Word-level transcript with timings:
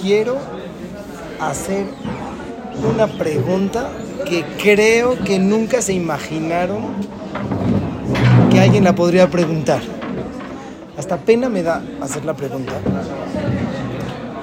quiero 0.00 0.36
hacer 1.40 1.86
una 2.92 3.06
pregunta 3.06 3.90
que 4.24 4.44
creo 4.62 5.18
que 5.18 5.38
nunca 5.38 5.82
se 5.82 5.92
imaginaron 5.92 6.82
que 8.50 8.60
alguien 8.60 8.84
la 8.84 8.94
podría 8.94 9.28
preguntar. 9.28 9.80
Hasta 10.96 11.16
pena 11.16 11.48
me 11.48 11.62
da 11.62 11.82
hacer 12.00 12.24
la 12.24 12.34
pregunta. 12.34 12.72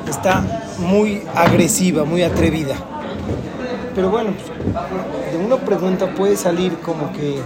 Está 0.09 0.44
muy 0.79 1.21
agresiva, 1.35 2.05
muy 2.05 2.23
atrevida. 2.23 2.75
Pero 3.93 4.09
bueno, 4.09 4.31
de 5.31 5.37
una 5.37 5.57
pregunta 5.57 6.13
puede 6.13 6.37
salir 6.37 6.77
como 6.79 7.12
que 7.13 7.39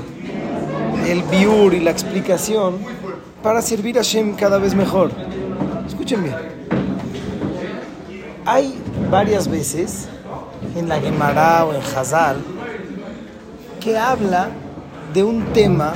el 1.12 1.24
biur 1.24 1.74
y 1.74 1.80
la 1.80 1.92
explicación 1.92 2.78
para 3.42 3.62
servir 3.62 3.98
a 4.00 4.02
Shem 4.02 4.36
cada 4.36 4.58
vez 4.58 4.76
mejor. 4.76 5.12
Escuchen 5.88 6.24
bien. 6.24 6.59
Hay 8.46 8.82
varias 9.10 9.48
veces 9.48 10.08
en 10.76 10.90
la 10.90 11.00
Gemara 11.00 11.66
o 11.66 11.74
en 11.74 11.82
Hazal 11.82 12.38
que 13.80 13.98
habla 13.98 14.50
de 15.14 15.24
un 15.24 15.46
tema 15.54 15.94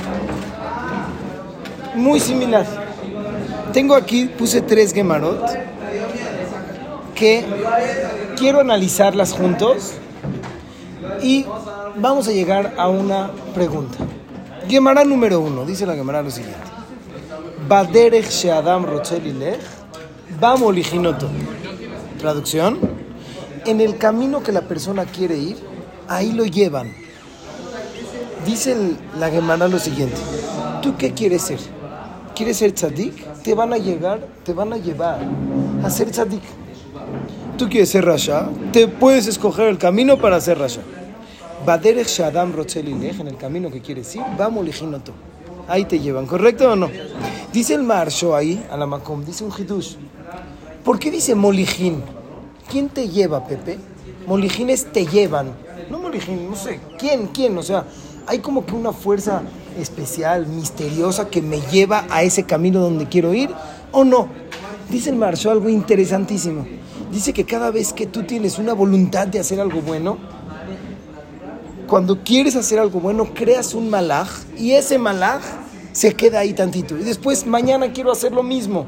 muy 1.94 2.20
similar. 2.20 2.66
Tengo 3.72 3.94
aquí, 3.94 4.26
puse 4.26 4.60
tres 4.60 4.92
Gemarot 4.92 5.42
que 7.14 7.44
quiero 8.36 8.60
analizarlas 8.60 9.32
juntos 9.32 9.92
y 11.22 11.46
vamos 11.96 12.28
a 12.28 12.32
llegar 12.32 12.74
a 12.76 12.88
una 12.88 13.30
pregunta. 13.54 13.98
Gemara 14.68 15.04
número 15.04 15.40
uno, 15.40 15.64
dice 15.64 15.86
la 15.86 15.94
Gemara 15.94 16.22
lo 16.22 16.30
siguiente. 16.30 16.58
Baderech 17.68 18.28
Sheadam 18.28 18.84
Rochelilech, 18.84 19.60
Bamolijinoto. 20.40 21.28
Traducción. 22.24 22.78
En 23.66 23.82
el 23.82 23.98
camino 23.98 24.42
que 24.42 24.50
la 24.50 24.62
persona 24.62 25.04
quiere 25.04 25.36
ir, 25.36 25.56
ahí 26.08 26.32
lo 26.32 26.46
llevan. 26.46 26.90
Dice 28.46 28.72
el- 28.72 28.96
la 29.20 29.28
Gemara 29.28 29.68
lo 29.68 29.78
siguiente. 29.78 30.16
¿Tú 30.80 30.96
qué 30.96 31.12
quieres 31.12 31.42
ser? 31.42 31.58
¿Quieres 32.34 32.56
ser 32.56 32.72
tzadik? 32.72 33.42
Te 33.42 33.52
van 33.52 33.74
a 33.74 33.76
llegar, 33.76 34.26
te 34.42 34.54
van 34.54 34.72
a 34.72 34.78
llevar 34.78 35.18
a 35.84 35.90
ser 35.90 36.10
tzadik. 36.12 36.40
¿Tú 37.58 37.68
quieres 37.68 37.90
ser 37.90 38.06
rasha? 38.06 38.48
Te 38.72 38.88
puedes 38.88 39.26
escoger 39.26 39.68
el 39.68 39.76
camino 39.76 40.16
para 40.18 40.40
ser 40.40 40.58
rasha. 40.58 40.80
Baderech 41.66 42.08
Shadam 42.08 42.54
Rochelilech, 42.54 43.20
en 43.20 43.28
el 43.28 43.36
camino 43.36 43.70
que 43.70 43.82
quieres 43.82 44.16
ir, 44.16 44.22
vamos. 44.38 44.64
Ahí 45.68 45.84
te 45.84 46.00
llevan, 46.00 46.24
¿correcto 46.24 46.72
o 46.72 46.74
no? 46.74 46.88
Dice 47.52 47.74
el 47.74 47.82
Marsho 47.82 48.34
ahí, 48.34 48.64
a 48.70 48.78
la 48.78 48.86
Macom, 48.86 49.22
dice 49.22 49.44
un 49.44 49.52
hidush. 49.52 49.96
¿Por 50.84 50.98
qué 50.98 51.10
dice 51.10 51.34
molijin? 51.34 52.02
¿Quién 52.70 52.90
te 52.90 53.08
lleva, 53.08 53.46
Pepe? 53.46 53.78
Molijines 54.26 54.92
te 54.92 55.06
llevan. 55.06 55.52
No 55.90 55.98
molijin, 55.98 56.50
no 56.50 56.56
sé. 56.56 56.78
¿Quién? 56.98 57.28
¿Quién? 57.28 57.56
O 57.56 57.62
sea, 57.62 57.86
hay 58.26 58.40
como 58.40 58.66
que 58.66 58.74
una 58.74 58.92
fuerza 58.92 59.42
especial, 59.78 60.46
misteriosa, 60.46 61.28
que 61.28 61.40
me 61.40 61.60
lleva 61.72 62.06
a 62.10 62.22
ese 62.22 62.44
camino 62.44 62.80
donde 62.80 63.08
quiero 63.08 63.32
ir, 63.32 63.50
¿o 63.92 64.04
no? 64.04 64.28
Dice 64.90 65.10
el 65.10 65.16
Marsho 65.16 65.50
algo 65.50 65.68
interesantísimo. 65.68 66.66
Dice 67.10 67.32
que 67.32 67.44
cada 67.44 67.70
vez 67.70 67.92
que 67.92 68.06
tú 68.06 68.24
tienes 68.24 68.58
una 68.58 68.74
voluntad 68.74 69.26
de 69.26 69.38
hacer 69.38 69.60
algo 69.60 69.80
bueno, 69.80 70.18
cuando 71.86 72.22
quieres 72.22 72.56
hacer 72.56 72.78
algo 72.78 73.00
bueno, 73.00 73.32
creas 73.34 73.72
un 73.74 73.88
malaj 73.88 74.28
y 74.58 74.72
ese 74.72 74.98
malaj 74.98 75.42
se 75.92 76.14
queda 76.14 76.40
ahí 76.40 76.52
tantito. 76.52 76.98
Y 76.98 77.04
después 77.04 77.46
mañana 77.46 77.92
quiero 77.92 78.10
hacer 78.10 78.32
lo 78.32 78.42
mismo. 78.42 78.86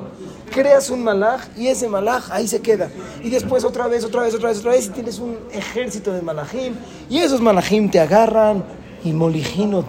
Creas 0.51 0.91
un 0.91 1.05
malaj 1.05 1.43
y 1.57 1.67
ese 1.67 1.89
malaj 1.89 2.31
ahí 2.31 2.49
se 2.49 2.61
queda. 2.61 2.91
Y 3.23 3.31
después 3.31 3.65
otra 3.65 3.89
vez, 3.89 4.05
otra 4.05 4.23
vez, 4.23 4.35
otra 4.35 4.49
vez, 4.49 4.59
otra 4.59 4.73
vez 4.73 4.87
y 4.87 4.91
tienes 4.91 5.19
un 5.19 5.37
ejército 5.53 6.13
de 6.13 6.23
malajim. 6.23 6.75
Y 7.11 7.19
esos 7.19 7.41
malajim 7.41 7.91
te 7.91 8.01
agarran 8.01 8.65
y 9.05 9.13
molijino 9.13 9.85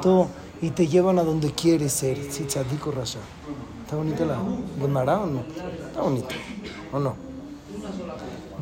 y 0.62 0.72
te 0.72 0.88
llevan 0.88 1.19
a 1.19 1.23
donde 1.23 1.51
quieres 1.51 1.94
ser. 1.94 2.18
Sí, 2.29 2.44
tzadiko 2.44 2.91
rasha. 2.91 3.19
¿Está 3.84 3.95
bonita 3.95 4.25
la 4.25 4.38
Gemara 4.81 5.22
o 5.22 5.28
no? 5.28 5.44
Está 5.88 6.01
bonita. 6.01 6.35
¿O 6.91 7.00
no? 7.00 7.16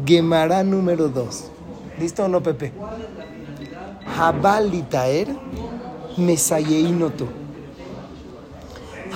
Gemara 0.05 0.63
número 0.63 1.07
2. 1.09 1.45
¿Listo 1.99 2.25
o 2.25 2.27
no, 2.27 2.43
Pepe? 2.43 2.73
Habalitaer 4.17 5.29
mesayeinoto. 6.17 7.27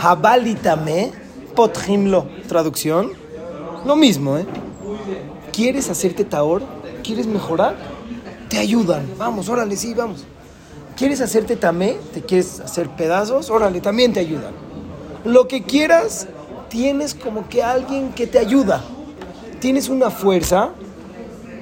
Habalitame 0.01 1.11
potjimlo. 1.59 2.25
Traducción. 2.47 3.11
Lo 3.85 3.97
mismo, 3.97 4.37
¿eh? 4.37 4.45
¿Quieres 5.51 5.89
hacerte 5.89 6.23
taor? 6.23 6.61
¿Quieres 7.03 7.27
mejorar? 7.27 7.75
Te 8.47 8.57
ayudan. 8.57 9.05
Vamos, 9.17 9.49
órale, 9.49 9.75
sí, 9.75 9.93
vamos. 9.93 10.23
¿Quieres 10.95 11.19
hacerte 11.19 11.57
tamé? 11.57 11.97
¿Te 12.13 12.21
quieres 12.21 12.61
hacer 12.61 12.87
pedazos? 12.91 13.49
Órale, 13.49 13.81
también 13.81 14.13
te 14.13 14.21
ayudan. 14.21 14.53
Lo 15.25 15.49
que 15.49 15.63
quieras, 15.63 16.27
tienes 16.69 17.13
como 17.13 17.49
que 17.49 17.61
alguien 17.61 18.13
que 18.13 18.25
te 18.25 18.39
ayuda. 18.39 18.81
Tienes 19.59 19.89
una 19.89 20.09
fuerza, 20.11 20.69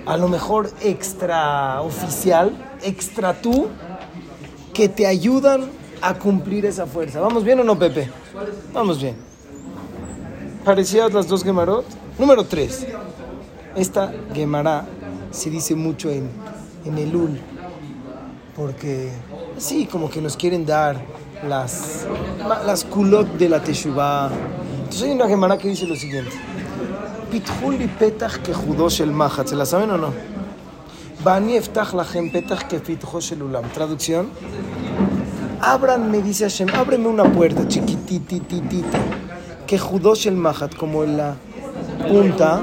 a 0.06 0.16
lo 0.16 0.28
mejor 0.28 0.70
extra 0.82 1.82
oficial, 1.82 2.52
extra 2.84 3.34
tú, 3.42 3.68
que 4.76 4.90
te 4.90 5.08
ayudan 5.08 5.72
a 6.02 6.14
cumplir 6.14 6.68
esa 6.68 6.86
fuerza. 6.86 7.20
¿Vamos 7.20 7.44
bien 7.44 7.60
o 7.62 7.64
no, 7.64 7.80
Pepe? 7.80 8.12
Vamos 8.72 9.02
bien. 9.02 9.27
¿Parecidas 10.68 11.14
las 11.14 11.30
dos 11.30 11.46
Gemarot? 11.46 11.86
Número 12.20 12.44
3. 12.44 12.88
Esta 13.78 14.12
Gemara 14.34 14.86
se 15.32 15.50
dice 15.50 15.76
mucho 15.76 16.10
en, 16.10 16.30
en 16.84 16.98
el 16.98 17.16
Ul, 17.16 17.40
porque 18.54 19.14
sí, 19.58 19.88
como 19.90 20.10
que 20.10 20.22
nos 20.22 20.36
quieren 20.36 20.66
dar 20.66 20.98
las, 21.48 22.06
las 22.66 22.84
kulot 22.84 23.38
de 23.38 23.48
la 23.48 23.62
Teshuvah. 23.62 24.30
Entonces 24.80 25.04
hay 25.04 25.12
una 25.12 25.30
Gemara 25.30 25.58
que 25.58 25.70
dice 25.70 25.88
lo 25.88 25.96
siguiente. 25.96 26.36
Pitjuli 27.32 27.88
petach 27.88 28.40
que 28.40 28.54
judosh 28.54 29.00
el 29.00 29.14
mahat. 29.14 29.48
¿Se 29.48 29.56
la 29.56 29.66
saben 29.66 29.92
o 29.92 29.98
no? 29.98 30.14
Bani 31.24 31.56
eftach 31.56 31.94
lachem 31.94 32.30
petach 32.30 32.68
que 32.68 32.82
pitjosh 32.82 33.32
el 33.32 33.44
ulam. 33.44 33.64
Traducción. 33.70 34.32
Ábranme, 35.62 36.22
dice 36.22 36.44
Hashem, 36.44 36.68
ábreme 36.76 37.08
una 37.08 37.24
puerta 37.24 37.66
chiquitititita. 37.66 39.27
Que 39.68 39.78
judosh 39.78 40.28
el 40.28 40.36
mahat, 40.36 40.74
como 40.76 41.04
en 41.04 41.18
la 41.18 41.36
punta 42.08 42.62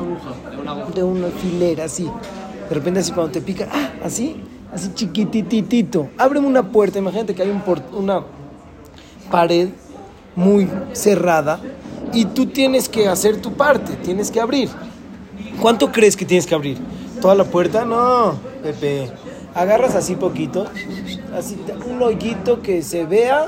de 0.94 1.02
una 1.02 1.28
filera, 1.28 1.84
así. 1.84 2.10
De 2.68 2.74
repente 2.74 3.00
así 3.00 3.12
cuando 3.12 3.32
te 3.32 3.40
pica, 3.40 3.68
ah, 3.70 3.90
así, 4.02 4.36
así 4.72 4.90
chiquitititito. 4.94 6.08
Ábreme 6.16 6.46
una 6.46 6.70
puerta, 6.72 6.98
imagínate 6.98 7.34
que 7.34 7.42
hay 7.42 7.50
un 7.50 7.62
una 7.92 8.24
pared 9.30 9.68
muy 10.34 10.68
cerrada 10.92 11.60
y 12.12 12.24
tú 12.26 12.46
tienes 12.46 12.88
que 12.88 13.08
hacer 13.08 13.40
tu 13.40 13.52
parte, 13.52 13.96
tienes 13.96 14.30
que 14.30 14.40
abrir. 14.40 14.70
¿Cuánto 15.60 15.92
crees 15.92 16.16
que 16.16 16.24
tienes 16.24 16.46
que 16.46 16.54
abrir? 16.54 16.78
¿Toda 17.20 17.34
la 17.34 17.44
puerta? 17.44 17.84
No, 17.84 18.34
Pepe. 18.62 19.10
Agarras 19.54 19.94
así 19.94 20.16
poquito, 20.16 20.66
así 21.36 21.56
un 21.88 22.02
hoyito 22.02 22.60
que 22.60 22.82
se 22.82 23.06
vea, 23.06 23.46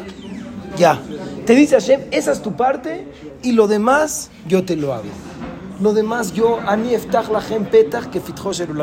ya. 0.77 1.00
Te 1.44 1.54
dice 1.54 1.77
Hashem, 1.77 2.03
esa 2.10 2.32
es 2.32 2.43
tu 2.43 2.56
parte 2.56 3.06
y 3.43 3.53
lo 3.53 3.69
demás 3.69 4.31
yo 4.49 4.65
te 4.65 4.77
lo 4.77 4.93
hago. 4.94 5.04
Lo 5.81 5.93
demás 5.93 6.32
yo, 6.32 6.59
ani 6.66 6.94
eftach 6.94 7.28
lachem 7.28 7.66
petach 7.66 8.06
que. 8.06 8.21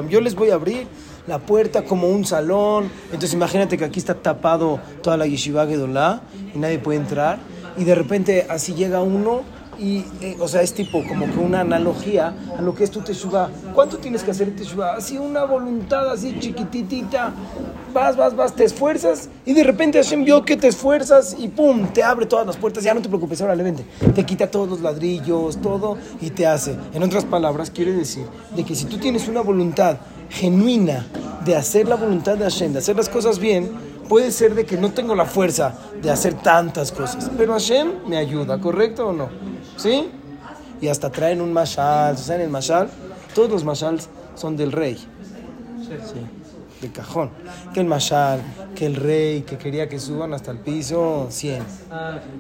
Yo 0.10 0.22
les 0.22 0.36
voy 0.36 0.52
a 0.52 0.56
abrir 0.56 0.88
la 1.28 1.40
puerta 1.40 1.84
como 1.84 2.08
un 2.08 2.26
salón. 2.26 2.90
Entonces 3.06 3.34
imagínate 3.34 3.78
que 3.78 3.86
aquí 3.86 4.00
está 4.00 4.14
tapado 4.14 4.80
toda 5.02 5.18
la 5.18 5.26
yeshiva 5.26 5.66
gedolá 5.66 6.22
y 6.54 6.60
nadie 6.60 6.80
puede 6.80 7.00
entrar. 7.00 7.40
Y 7.78 7.84
de 7.84 7.96
repente 7.96 8.46
así 8.50 8.76
llega 8.76 9.02
uno 9.02 9.42
y, 9.80 10.06
eh, 10.22 10.38
o 10.40 10.48
sea, 10.48 10.62
es 10.62 10.74
tipo 10.74 11.04
como 11.08 11.26
que 11.26 11.40
una 11.40 11.62
analogía 11.62 12.34
a 12.58 12.62
lo 12.62 12.76
que 12.76 12.84
es 12.84 12.92
tu 12.92 13.02
teshuva. 13.02 13.50
¿Cuánto 13.74 13.98
tienes 13.98 14.24
que 14.24 14.32
hacer 14.32 14.56
teshuva? 14.56 14.96
Así 14.96 15.18
una 15.18 15.46
voluntad 15.46 16.12
así 16.12 16.38
chiquititita. 16.40 17.34
Vas, 17.94 18.18
vas, 18.18 18.36
vas, 18.36 18.56
te 18.56 18.64
esfuerzas 18.64 19.30
y 19.46 19.54
de 19.54 19.64
repente 19.64 20.02
Hashem 20.02 20.24
vio 20.24 20.44
que 20.44 20.58
te 20.58 20.68
esfuerzas 20.68 21.36
y 21.38 21.48
pum, 21.48 21.88
te 21.94 22.02
abre 22.02 22.26
todas 22.26 22.48
las 22.48 22.58
puertas. 22.58 22.84
Ya 22.84 22.94
no 22.94 23.02
te 23.02 23.08
preocupes, 23.08 23.40
ahora 23.42 23.56
le 23.56 23.64
vente. 23.64 23.86
Te 24.16 24.26
quita 24.26 24.50
todos 24.50 24.68
los 24.68 24.82
ladrillos, 24.82 25.62
todo 25.62 25.98
y 26.20 26.32
te 26.32 26.48
hace. 26.48 26.76
En 26.94 27.04
otras 27.04 27.24
palabras, 27.24 27.70
quiere 27.70 27.94
decir 27.94 28.26
de 28.56 28.64
que 28.64 28.74
si 28.74 28.86
tú 28.86 28.98
tienes 28.98 29.28
una 29.28 29.42
voluntad 29.42 29.98
genuina 30.30 31.06
de 31.46 31.56
hacer 31.56 31.88
la 31.88 31.96
voluntad 31.96 32.36
de 32.36 32.46
Hashem, 32.46 32.74
de 32.74 32.80
hacer 32.80 32.96
las 32.96 33.10
cosas 33.10 33.38
bien, 33.38 33.72
puede 34.10 34.32
ser 34.32 34.56
de 34.56 34.66
que 34.66 34.78
no 34.78 34.92
tengo 34.92 35.14
la 35.14 35.26
fuerza 35.26 35.76
de 36.02 36.10
hacer 36.10 36.34
tantas 36.34 36.92
cosas, 36.92 37.30
pero 37.38 37.54
Hashem 37.54 38.08
me 38.08 38.18
ayuda, 38.18 38.60
¿correcto 38.60 39.10
o 39.10 39.14
no? 39.14 39.30
¿Sí? 39.78 40.10
Y 40.82 40.88
hasta 40.88 41.12
traen 41.12 41.42
un 41.42 41.54
mashal, 41.54 42.18
¿saben 42.18 42.42
el 42.42 42.50
mashal? 42.50 42.90
Todos 43.36 43.50
los 43.50 43.64
mashals 43.64 44.10
son 44.36 44.58
del 44.58 44.72
rey. 44.72 44.96
Sí. 44.96 46.43
De 46.84 46.92
cajón. 46.92 47.32
Que 47.74 47.80
el 47.80 47.88
mashal, 47.88 48.42
que 48.76 48.86
el 48.86 48.96
rey, 48.96 49.42
que 49.42 49.58
quería 49.58 49.90
que 49.90 50.00
suban 50.00 50.34
hasta 50.34 50.52
el 50.52 50.60
piso 50.60 51.28
100. 51.30 51.64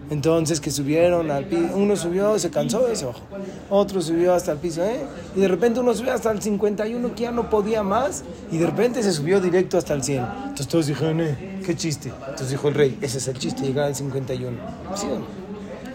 Entonces 0.09 0.59
que 0.59 0.69
subieron 0.69 1.31
al 1.31 1.45
piso, 1.45 1.75
uno 1.75 1.95
subió, 1.95 2.37
se 2.37 2.51
cansó 2.51 2.83
se 2.93 3.05
bajó. 3.05 3.21
Otro 3.69 4.01
subió 4.01 4.33
hasta 4.33 4.51
el 4.51 4.59
piso, 4.59 4.83
¿eh? 4.83 5.01
Y 5.35 5.41
de 5.41 5.47
repente 5.47 5.79
uno 5.79 5.93
subió 5.93 6.13
hasta 6.13 6.31
el 6.31 6.41
51 6.41 7.15
que 7.15 7.23
ya 7.23 7.31
no 7.31 7.49
podía 7.49 7.81
más 7.83 8.23
y 8.51 8.57
de 8.57 8.65
repente 8.65 9.01
se 9.01 9.11
subió 9.11 9.39
directo 9.39 9.77
hasta 9.77 9.93
el 9.93 10.03
100. 10.03 10.23
Entonces 10.23 10.67
todos 10.67 10.87
dijeron, 10.87 11.21
eh, 11.21 11.61
qué 11.65 11.75
chiste. 11.75 12.09
Entonces 12.09 12.49
dijo 12.49 12.67
el 12.67 12.75
rey, 12.75 12.97
ese 13.01 13.17
es 13.17 13.27
el 13.27 13.37
chiste, 13.39 13.63
llegar 13.63 13.85
al 13.85 13.95
51. 13.95 14.57
¿Sí 14.95 15.07
o 15.07 15.19
no? 15.19 15.25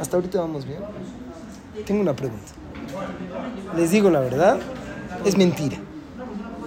Hasta 0.01 0.17
ahorita 0.17 0.41
vamos 0.41 0.65
bien. 0.65 0.81
Tengo 1.87 2.01
una 2.01 2.15
pregunta. 2.15 2.53
Les 3.77 3.91
digo 3.91 4.11
la 4.11 4.21
verdad, 4.21 4.59
es 5.25 5.37
mentira. 5.37 5.77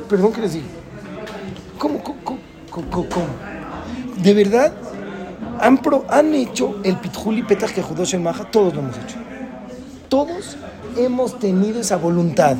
Perdón 0.10 0.34
que 0.34 0.42
les 0.42 0.54
digo. 0.54 0.81
¿Cómo, 1.82 2.04
cómo, 2.04 2.38
cómo, 2.70 3.10
cómo? 3.10 3.26
De 4.22 4.36
verdad, 4.36 4.72
han, 5.60 5.80
pro- 5.80 6.06
han 6.10 6.36
hecho 6.36 6.76
el 6.84 6.96
pitjuli 6.98 7.42
petach 7.42 7.72
que 7.72 7.82
judó 7.82 8.04
el 8.04 8.20
maja, 8.20 8.44
todos 8.52 8.72
lo 8.76 8.82
hemos 8.82 8.96
hecho. 8.98 9.16
Todos 10.08 10.58
hemos 10.96 11.40
tenido 11.40 11.82
esa 11.82 11.98
voluntad. 11.98 12.56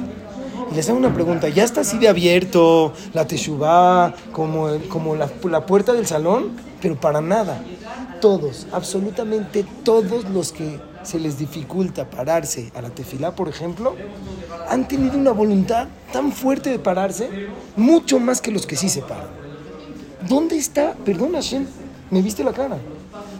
Y 0.72 0.76
les 0.76 0.90
hago 0.90 0.98
una 0.98 1.14
pregunta, 1.14 1.50
¿ya 1.50 1.64
está 1.64 1.82
así 1.82 2.00
de 2.00 2.08
abierto 2.08 2.94
la 3.14 3.28
teshuvá, 3.28 4.16
como, 4.32 4.70
como 4.90 5.16
la 5.16 5.66
puerta 5.68 5.94
del 5.94 6.08
salón? 6.08 6.54
Pero 6.82 7.00
para 7.00 7.22
nada. 7.22 7.62
Todos, 8.22 8.66
absolutamente 8.72 9.64
todos 9.84 10.28
los 10.32 10.52
que 10.52 10.80
se 11.04 11.20
les 11.20 11.38
dificulta 11.38 12.10
pararse 12.10 12.72
a 12.76 12.82
la 12.82 12.90
tefilá, 12.90 13.36
por 13.36 13.50
ejemplo, 13.50 13.96
han 14.70 14.88
tenido 14.88 15.18
una 15.18 15.32
voluntad 15.32 15.88
tan 16.12 16.32
fuerte 16.32 16.70
de 16.70 16.80
pararse, 16.80 17.30
mucho 17.76 18.20
más 18.20 18.42
que 18.42 18.52
los 18.52 18.66
que 18.66 18.76
sí 18.76 18.90
se 18.90 19.02
paran. 19.02 19.30
¿Dónde 20.28 20.58
está, 20.58 20.94
perdón 20.94 21.34
Hashem, 21.34 21.66
me 22.10 22.22
viste 22.22 22.44
la 22.44 22.54
cara? 22.54 22.78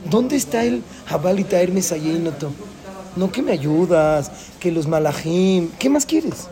¿Dónde 0.10 0.36
está 0.36 0.64
el 0.64 0.84
Habalita 1.10 1.62
Hermes 1.62 1.92
Ayenoto? 1.92 2.52
No 3.16 3.32
que 3.32 3.42
me 3.42 3.52
ayudas, 3.52 4.32
que 4.60 4.72
los 4.72 4.88
malajim, 4.88 5.70
¿qué 5.78 5.90
más 5.90 6.06
quieres? 6.06 6.48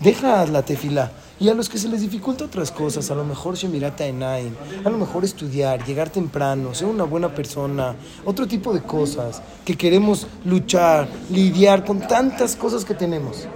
Deja 0.00 0.46
la 0.46 0.62
tefila. 0.62 1.12
Y 1.44 1.50
a 1.50 1.54
los 1.54 1.68
que 1.68 1.76
se 1.76 1.88
les 1.88 2.00
dificulta 2.00 2.46
otras 2.46 2.70
cosas, 2.70 3.10
a 3.10 3.14
lo 3.14 3.22
mejor 3.22 3.54
Shemirata 3.54 4.06
Enaim, 4.06 4.54
a 4.82 4.88
lo 4.88 4.96
mejor 4.96 5.26
estudiar, 5.26 5.84
llegar 5.84 6.08
temprano, 6.08 6.72
ser 6.72 6.88
una 6.88 7.04
buena 7.04 7.34
persona, 7.34 7.94
otro 8.24 8.46
tipo 8.46 8.72
de 8.72 8.80
cosas, 8.80 9.42
que 9.62 9.76
queremos 9.76 10.26
luchar, 10.46 11.06
lidiar 11.30 11.84
con 11.84 12.00
tantas 12.00 12.56
cosas 12.56 12.86
que 12.86 12.94
tenemos. 12.94 13.46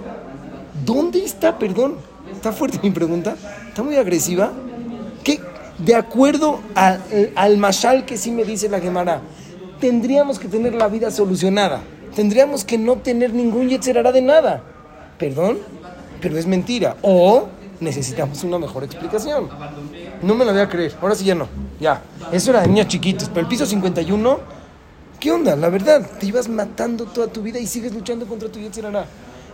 ¿Dónde 0.85 1.23
está, 1.25 1.57
perdón? 1.57 1.95
¿Está 2.31 2.51
fuerte 2.51 2.79
mi 2.83 2.91
pregunta? 2.91 3.35
¿Está 3.69 3.81
muy 3.81 3.95
agresiva? 3.95 4.51
¿Qué? 5.23 5.39
De 5.79 5.95
acuerdo 5.95 6.59
al, 6.75 7.01
al 7.33 7.57
mashal 7.57 8.05
que 8.05 8.17
sí 8.17 8.29
me 8.29 8.43
dice 8.43 8.69
la 8.69 8.79
Gemara, 8.79 9.21
tendríamos 9.79 10.37
que 10.37 10.47
tener 10.47 10.75
la 10.75 10.89
vida 10.89 11.09
solucionada. 11.09 11.81
Tendríamos 12.15 12.63
que 12.63 12.77
no 12.77 12.97
tener 12.97 13.33
ningún 13.33 13.67
yetzerará 13.67 14.11
de 14.11 14.21
nada. 14.21 14.61
¿Perdón? 15.17 15.57
Pero 16.21 16.37
es 16.37 16.45
mentira. 16.45 16.95
O 17.01 17.47
necesitamos 17.79 18.43
una 18.43 18.59
mejor 18.59 18.83
explicación. 18.83 19.49
No 20.21 20.35
me 20.35 20.45
la 20.45 20.51
voy 20.51 20.61
a 20.61 20.69
creer. 20.69 20.95
Ahora 21.01 21.15
sí 21.15 21.25
ya 21.25 21.35
no. 21.35 21.47
Ya. 21.79 22.01
Eso 22.31 22.51
era 22.51 22.61
de 22.61 22.67
niños 22.67 22.87
chiquitos. 22.87 23.29
Pero 23.29 23.41
el 23.41 23.47
piso 23.47 23.65
51, 23.65 24.39
¿qué 25.19 25.31
onda? 25.31 25.55
La 25.55 25.69
verdad, 25.69 26.09
te 26.19 26.25
ibas 26.25 26.47
matando 26.47 27.05
toda 27.05 27.27
tu 27.27 27.41
vida 27.41 27.59
y 27.59 27.67
sigues 27.67 27.93
luchando 27.93 28.25
contra 28.27 28.49
tu 28.49 28.59
yetzerará. 28.59 29.05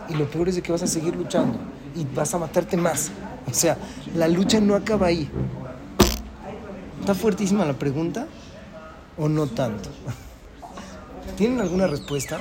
Y 0.08 0.14
lo 0.14 0.28
peor 0.30 0.48
es 0.48 0.56
de 0.56 0.62
que 0.62 0.72
vas 0.72 0.82
a 0.82 0.86
seguir 0.86 1.14
luchando 1.16 1.58
y 1.94 2.04
vas 2.14 2.32
a 2.34 2.38
matarte 2.38 2.76
más. 2.76 3.10
O 3.50 3.54
sea, 3.54 3.76
la 4.14 4.28
lucha 4.28 4.60
no 4.60 4.74
acaba 4.74 5.06
ahí. 5.06 5.28
¿Está 7.00 7.14
fuertísima 7.14 7.64
la 7.64 7.74
pregunta 7.74 8.26
o 9.16 9.28
no 9.28 9.46
tanto? 9.46 9.90
¿Tienen 11.36 11.60
alguna 11.60 11.86
respuesta? 11.86 12.40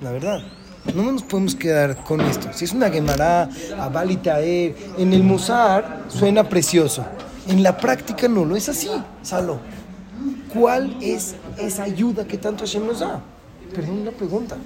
La 0.00 0.10
verdad, 0.10 0.40
no 0.92 1.12
nos 1.12 1.22
podemos 1.22 1.54
quedar 1.54 2.04
con 2.04 2.20
esto. 2.20 2.48
Si 2.52 2.64
es 2.64 2.72
una 2.72 2.90
Gemara, 2.90 3.48
Abal 3.78 4.10
y 4.10 4.16
Taer, 4.16 4.76
en 4.98 5.12
el 5.12 5.22
Musar 5.22 6.04
suena 6.08 6.48
precioso. 6.48 7.04
En 7.48 7.62
la 7.62 7.76
práctica 7.76 8.28
no 8.28 8.44
lo 8.44 8.56
es 8.56 8.68
así, 8.68 8.90
Salo. 9.22 9.60
¿Cuál 10.52 10.96
es 11.00 11.34
esa 11.58 11.84
ayuda 11.84 12.26
que 12.26 12.38
tanto 12.38 12.64
Hashem 12.64 12.86
nos 12.86 13.00
da? 13.00 13.22
Perdón, 13.74 14.00
una 14.00 14.10
pregunta. 14.12 14.56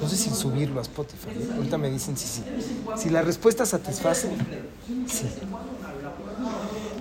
No 0.00 0.08
sé 0.08 0.16
si 0.16 0.30
subirlo 0.30 0.80
a 0.80 0.82
Spotify. 0.82 1.30
¿eh? 1.30 1.48
Ahorita 1.56 1.78
me 1.78 1.88
dicen 1.88 2.16
si 2.16 2.26
sí. 2.26 2.42
Si 2.96 3.08
la 3.08 3.22
respuesta 3.22 3.64
satisface, 3.64 4.28
sí. 5.06 5.26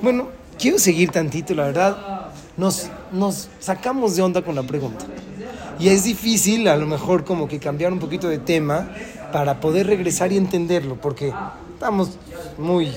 Bueno, 0.01 0.29
quiero 0.57 0.77
seguir 0.77 1.09
tantito, 1.12 1.53
la 1.53 1.65
verdad. 1.65 2.31
Nos, 2.57 2.89
nos 3.12 3.50
sacamos 3.59 4.15
de 4.15 4.21
onda 4.21 4.41
con 4.44 4.56
la 4.56 4.63
pregunta. 4.63 5.06
Y 5.81 5.89
es 5.89 6.04
difícil, 6.04 6.68
a 6.68 6.75
lo 6.75 6.86
mejor, 6.86 7.25
como 7.25 7.48
que 7.48 7.57
cambiar 7.57 7.92
un 7.92 7.98
poquito 7.98 8.30
de 8.30 8.38
tema 8.38 8.92
para 9.33 9.60
poder 9.60 9.88
regresar 9.88 10.31
y 10.31 10.38
entenderlo, 10.38 11.01
porque 11.01 11.33
estamos 11.74 12.12
muy 12.60 12.92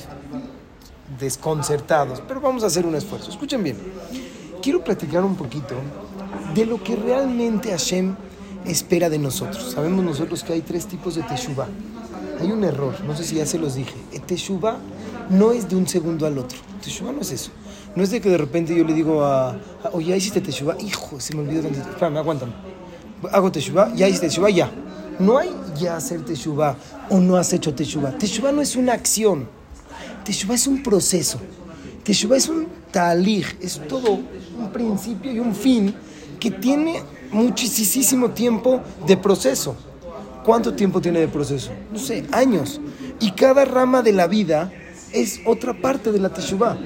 desconcertados. 1.19 2.23
Pero 2.29 2.43
vamos 2.43 2.63
a 2.63 2.67
hacer 2.67 2.85
un 2.85 2.95
esfuerzo. 2.95 3.31
Escuchen 3.31 3.65
bien. 3.65 3.79
Quiero 4.61 4.85
platicar 4.85 5.25
un 5.25 5.35
poquito 5.35 5.75
de 6.55 6.67
lo 6.67 6.83
que 6.83 6.95
realmente 6.95 7.71
Hashem 7.71 8.17
espera 8.67 9.09
de 9.09 9.19
nosotros. 9.19 9.73
Sabemos 9.73 10.05
nosotros 10.05 10.45
que 10.45 10.53
hay 10.53 10.61
tres 10.61 10.87
tipos 10.87 11.15
de 11.15 11.23
teshuva. 11.23 11.67
Hay 12.39 12.53
un 12.53 12.65
error, 12.65 12.95
no 13.07 13.17
sé 13.17 13.25
si 13.25 13.37
ya 13.37 13.47
se 13.47 13.59
los 13.59 13.77
dije. 13.77 13.95
El 14.13 14.21
teshuva 14.23 14.77
no 15.31 15.53
es 15.53 15.71
de 15.71 15.77
un 15.77 15.89
segundo 15.89 16.27
al 16.27 16.37
otro. 16.37 16.59
Teshuva 16.83 17.13
no 17.13 17.23
es 17.23 17.33
eso. 17.33 17.51
No 17.97 18.03
es 18.03 18.11
de 18.11 18.21
que 18.21 18.29
de 18.29 18.37
repente 18.37 18.77
yo 18.77 18.85
le 18.85 18.93
digo 18.93 19.25
a, 19.25 19.53
a 19.53 19.59
oye, 19.93 20.09
¿ya 20.09 20.17
hiciste 20.17 20.43
teshuva? 20.43 20.77
Hijo, 20.81 21.19
se 21.19 21.35
me 21.35 21.43
olvidó. 21.43 21.67
Espérame, 21.69 22.19
aguántame. 22.19 22.74
Hago 23.33 23.51
teshuva, 23.51 23.93
ya 23.95 24.09
hiciste 24.09 24.29
teshuva, 24.29 24.51
ya. 24.51 24.71
No 25.19 25.39
hay 25.39 25.51
ya 25.79 25.97
hacer 25.97 26.25
teshuva 26.25 26.77
o 27.11 27.19
no 27.19 27.37
has 27.37 27.53
hecho 27.53 27.75
teshuva. 27.75 28.17
Teshuva 28.19 28.53
no 28.53 28.61
es 28.61 28.77
una 28.77 28.93
acción. 28.93 29.49
Teshuva 30.25 30.55
es 30.55 30.67
un 30.67 30.83
proceso. 30.83 31.39
Teshuva 32.03 32.37
es 32.37 32.49
un 32.49 32.67
talij, 32.91 33.57
es 33.61 33.81
todo 33.89 34.13
un 34.13 34.71
principio 34.73 35.33
y 35.33 35.39
un 35.39 35.55
fin 35.55 35.95
que 36.39 36.51
tiene 36.51 37.03
muchísimo 37.33 38.31
tiempo 38.31 38.81
de 39.07 39.17
proceso. 39.17 39.77
¿Cuánto 40.45 40.75
tiempo 40.75 41.01
tiene 41.01 41.21
de 41.21 41.29
proceso? 41.29 41.71
No 41.91 41.99
sé, 41.99 42.27
años. 42.31 42.81
Y 43.21 43.31
cada 43.33 43.65
rama 43.65 44.03
de 44.03 44.13
la 44.13 44.27
vida 44.27 44.71
es 45.13 45.41
otra 45.47 45.73
parte 45.81 46.13
de 46.13 46.19
la 46.19 46.29
Teshuvah. 46.29 46.77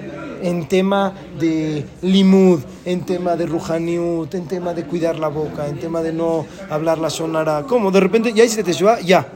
En 0.43 0.69
tema 0.69 1.12
de 1.38 1.85
limud, 2.02 2.61
en 2.85 3.05
tema 3.05 3.37
de 3.37 3.46
ruhaniut, 3.46 4.32
en 4.35 4.46
tema 4.46 4.73
de 4.75 4.85
cuidar 4.85 5.19
la 5.19 5.29
boca, 5.29 5.67
en 5.67 5.79
tema 5.79 6.00
de 6.02 6.12
no 6.12 6.46
hablar 6.70 6.99
la 6.99 7.08
shonara. 7.08 7.64
¿Cómo? 7.69 7.90
De 7.90 8.00
repente 8.00 8.32
ya 8.32 8.44
hiciste 8.44 8.62
Teshuvah, 8.64 9.00
ya. 9.00 9.26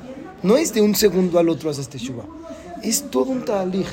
No 0.43 0.56
es 0.56 0.72
de 0.72 0.81
un 0.81 0.94
segundo 0.94 1.38
al 1.38 1.49
otro 1.49 1.70
haces 1.70 1.88
Teshuvah. 1.88 2.25
Es 2.82 3.10
todo 3.10 3.26
un 3.26 3.44
talij. 3.44 3.87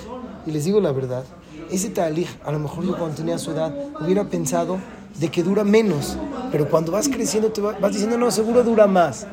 Y 0.46 0.52
les 0.52 0.66
digo 0.66 0.80
la 0.82 0.92
verdad, 0.92 1.24
ese 1.72 1.90
talij, 1.90 2.28
a 2.46 2.52
lo 2.52 2.60
mejor 2.60 2.86
yo 2.86 2.98
cuando 2.98 3.16
tenía 3.16 3.38
su 3.38 3.52
edad 3.52 3.74
hubiera 4.02 4.24
pensado 4.26 4.78
de 5.20 5.30
que 5.30 5.44
dura 5.44 5.64
menos, 5.64 6.16
pero 6.52 6.70
cuando 6.70 6.92
vas 6.94 7.10
creciendo 7.10 7.52
te 7.52 7.60
va- 7.62 7.76
vas 7.80 7.92
diciendo, 7.92 8.18
no, 8.18 8.32
seguro 8.32 8.64
dura 8.64 8.88
más. 8.88 9.28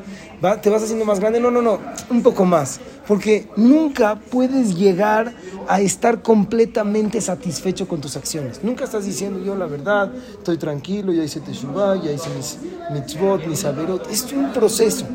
Te 0.61 0.69
vas 0.69 0.83
haciendo 0.83 1.05
más 1.05 1.19
grande, 1.19 1.39
no, 1.39 1.49
no, 1.49 1.61
no, 1.61 1.79
un 2.09 2.21
poco 2.21 2.45
más. 2.45 2.79
Porque 3.07 3.47
nunca 3.55 4.15
puedes 4.15 4.75
llegar 4.75 5.33
a 5.67 5.81
estar 5.81 6.21
completamente 6.21 7.21
satisfecho 7.21 7.87
con 7.87 8.01
tus 8.01 8.15
acciones. 8.17 8.63
Nunca 8.63 8.83
estás 8.83 9.05
diciendo, 9.05 9.43
yo 9.43 9.55
la 9.55 9.65
verdad, 9.65 10.11
estoy 10.37 10.57
tranquilo, 10.57 11.11
ya 11.13 11.23
hice 11.23 11.39
Teshuvah, 11.39 12.01
ya 12.01 12.11
hice 12.11 12.29
mis 12.35 12.57
mitzvot, 12.91 13.47
mis 13.47 13.65
averot. 13.65 14.09
Es 14.11 14.31
un 14.33 14.51
proceso. 14.51 15.05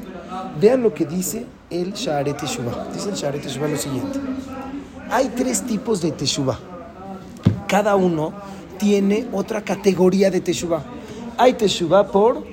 Vean 0.61 0.83
lo 0.83 0.93
que 0.93 1.05
dice 1.07 1.47
el 1.71 1.93
Sha'aret 1.93 2.39
Teshuvah. 2.39 2.89
Dice 2.93 3.11
el 3.11 3.15
Sha'aret 3.15 3.43
Teshuvah 3.43 3.69
lo 3.69 3.77
siguiente. 3.77 4.19
Hay 5.11 5.29
tres 5.37 5.63
tipos 5.63 6.01
de 6.01 6.13
Teshuvah 6.13 6.59
cada 7.73 7.97
uno 7.97 8.35
tiene 8.77 9.27
otra 9.33 9.63
categoría 9.63 10.31
de 10.31 10.43
Teshuvah. 10.43 10.83
Hay 11.39 11.55
Teshuvah 11.55 12.07
por 12.09 12.45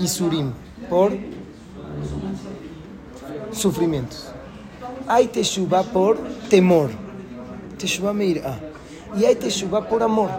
Isurim, 0.00 0.52
por 0.88 1.12
sufrimientos. 3.54 4.28
Hay 5.06 5.26
Teshuvah 5.28 5.82
por 5.82 6.18
temor, 6.48 6.90
Teshuvah 7.78 8.12
Meirah. 8.12 8.58
Y 9.18 9.24
hay 9.24 9.34
Teshuvah 9.36 9.88
por 9.88 10.02
amor. 10.02 10.30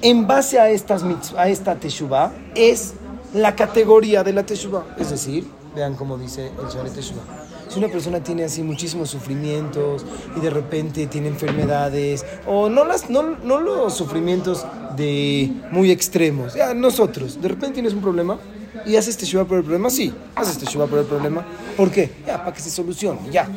En 0.00 0.26
base 0.26 0.58
a, 0.58 0.68
estas, 0.70 1.04
a 1.36 1.48
esta 1.48 1.76
Teshuvah 1.76 2.32
es 2.54 2.94
la 3.34 3.54
categoría 3.54 4.22
de 4.22 4.32
la 4.32 4.44
Teshuvah. 4.44 4.96
Es 4.98 5.10
decir, 5.10 5.46
vean 5.74 5.94
cómo 5.94 6.18
dice 6.18 6.46
el 6.46 6.68
Sharet 6.68 6.92
Teshuvah. 6.92 7.22
Si 7.68 7.78
una 7.78 7.88
persona 7.88 8.22
tiene 8.22 8.44
así 8.44 8.62
muchísimos 8.62 9.08
sufrimientos 9.08 10.04
y 10.36 10.40
de 10.40 10.50
repente 10.50 11.06
tiene 11.06 11.28
enfermedades, 11.28 12.22
o 12.46 12.68
no, 12.68 12.84
las, 12.84 13.08
no, 13.08 13.22
no 13.22 13.60
los 13.60 13.94
sufrimientos 13.94 14.66
de 14.94 15.50
muy 15.70 15.90
extremos, 15.90 16.52
ya 16.52 16.74
nosotros, 16.74 17.40
de 17.40 17.48
repente 17.48 17.74
tienes 17.74 17.94
un 17.94 18.02
problema 18.02 18.38
y 18.86 18.96
haces 18.96 19.16
teshuva 19.16 19.44
por 19.44 19.58
el 19.58 19.64
problema, 19.64 19.90
sí, 19.90 20.12
haces 20.34 20.58
teshuva 20.58 20.86
por 20.86 20.98
el 20.98 21.04
problema. 21.04 21.44
¿Por 21.76 21.90
qué? 21.90 22.10
Ya, 22.26 22.38
para 22.38 22.52
que 22.52 22.60
se 22.60 22.70
solucione, 22.70 23.20
ya. 23.30 23.48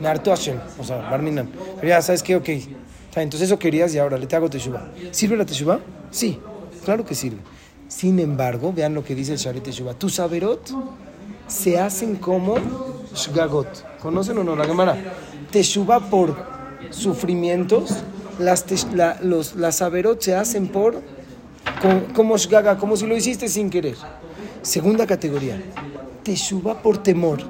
Me 0.00 0.08
hartó 0.08 0.30
Hashem, 0.30 0.58
o 0.78 0.84
sea, 0.84 0.96
Barminan. 0.96 1.50
Pero 1.76 1.88
ya, 1.88 2.00
¿sabes 2.00 2.22
qué? 2.22 2.36
Ok, 2.36 2.48
Entonces 3.16 3.42
eso 3.42 3.58
querías 3.58 3.94
y 3.94 3.98
ahora 3.98 4.16
le 4.16 4.26
te 4.26 4.36
hago 4.36 4.48
teshuva. 4.48 4.88
¿Sirve 5.10 5.36
la 5.36 5.44
teshuva? 5.44 5.80
Sí, 6.10 6.38
claro 6.84 7.04
que 7.04 7.14
sirve. 7.14 7.38
Sin 7.88 8.18
embargo, 8.20 8.72
vean 8.72 8.94
lo 8.94 9.04
que 9.04 9.14
dice 9.16 9.32
el 9.32 9.38
Sharet 9.38 9.64
Teshuva. 9.64 9.94
Tus 9.94 10.20
averot 10.20 10.70
se 11.48 11.78
hacen 11.78 12.16
como 12.16 12.54
shgagot. 13.12 13.98
¿Conocen 14.00 14.38
o 14.38 14.44
no 14.44 14.54
la 14.54 14.64
Gemara? 14.64 14.96
Teshuva 15.50 15.98
por 16.08 16.36
sufrimientos. 16.90 17.96
Las, 18.38 18.64
los, 19.22 19.56
las 19.56 19.82
averot 19.82 20.22
se 20.22 20.36
hacen 20.36 20.68
por 20.68 21.02
como, 22.14 22.36
shgaga, 22.36 22.78
como 22.78 22.96
si 22.96 23.06
lo 23.06 23.16
hiciste 23.16 23.48
sin 23.48 23.70
querer. 23.70 23.96
Segunda 24.62 25.06
categoría. 25.06 25.62
Teshuva 26.22 26.82
por 26.82 27.02
temor. 27.02 27.40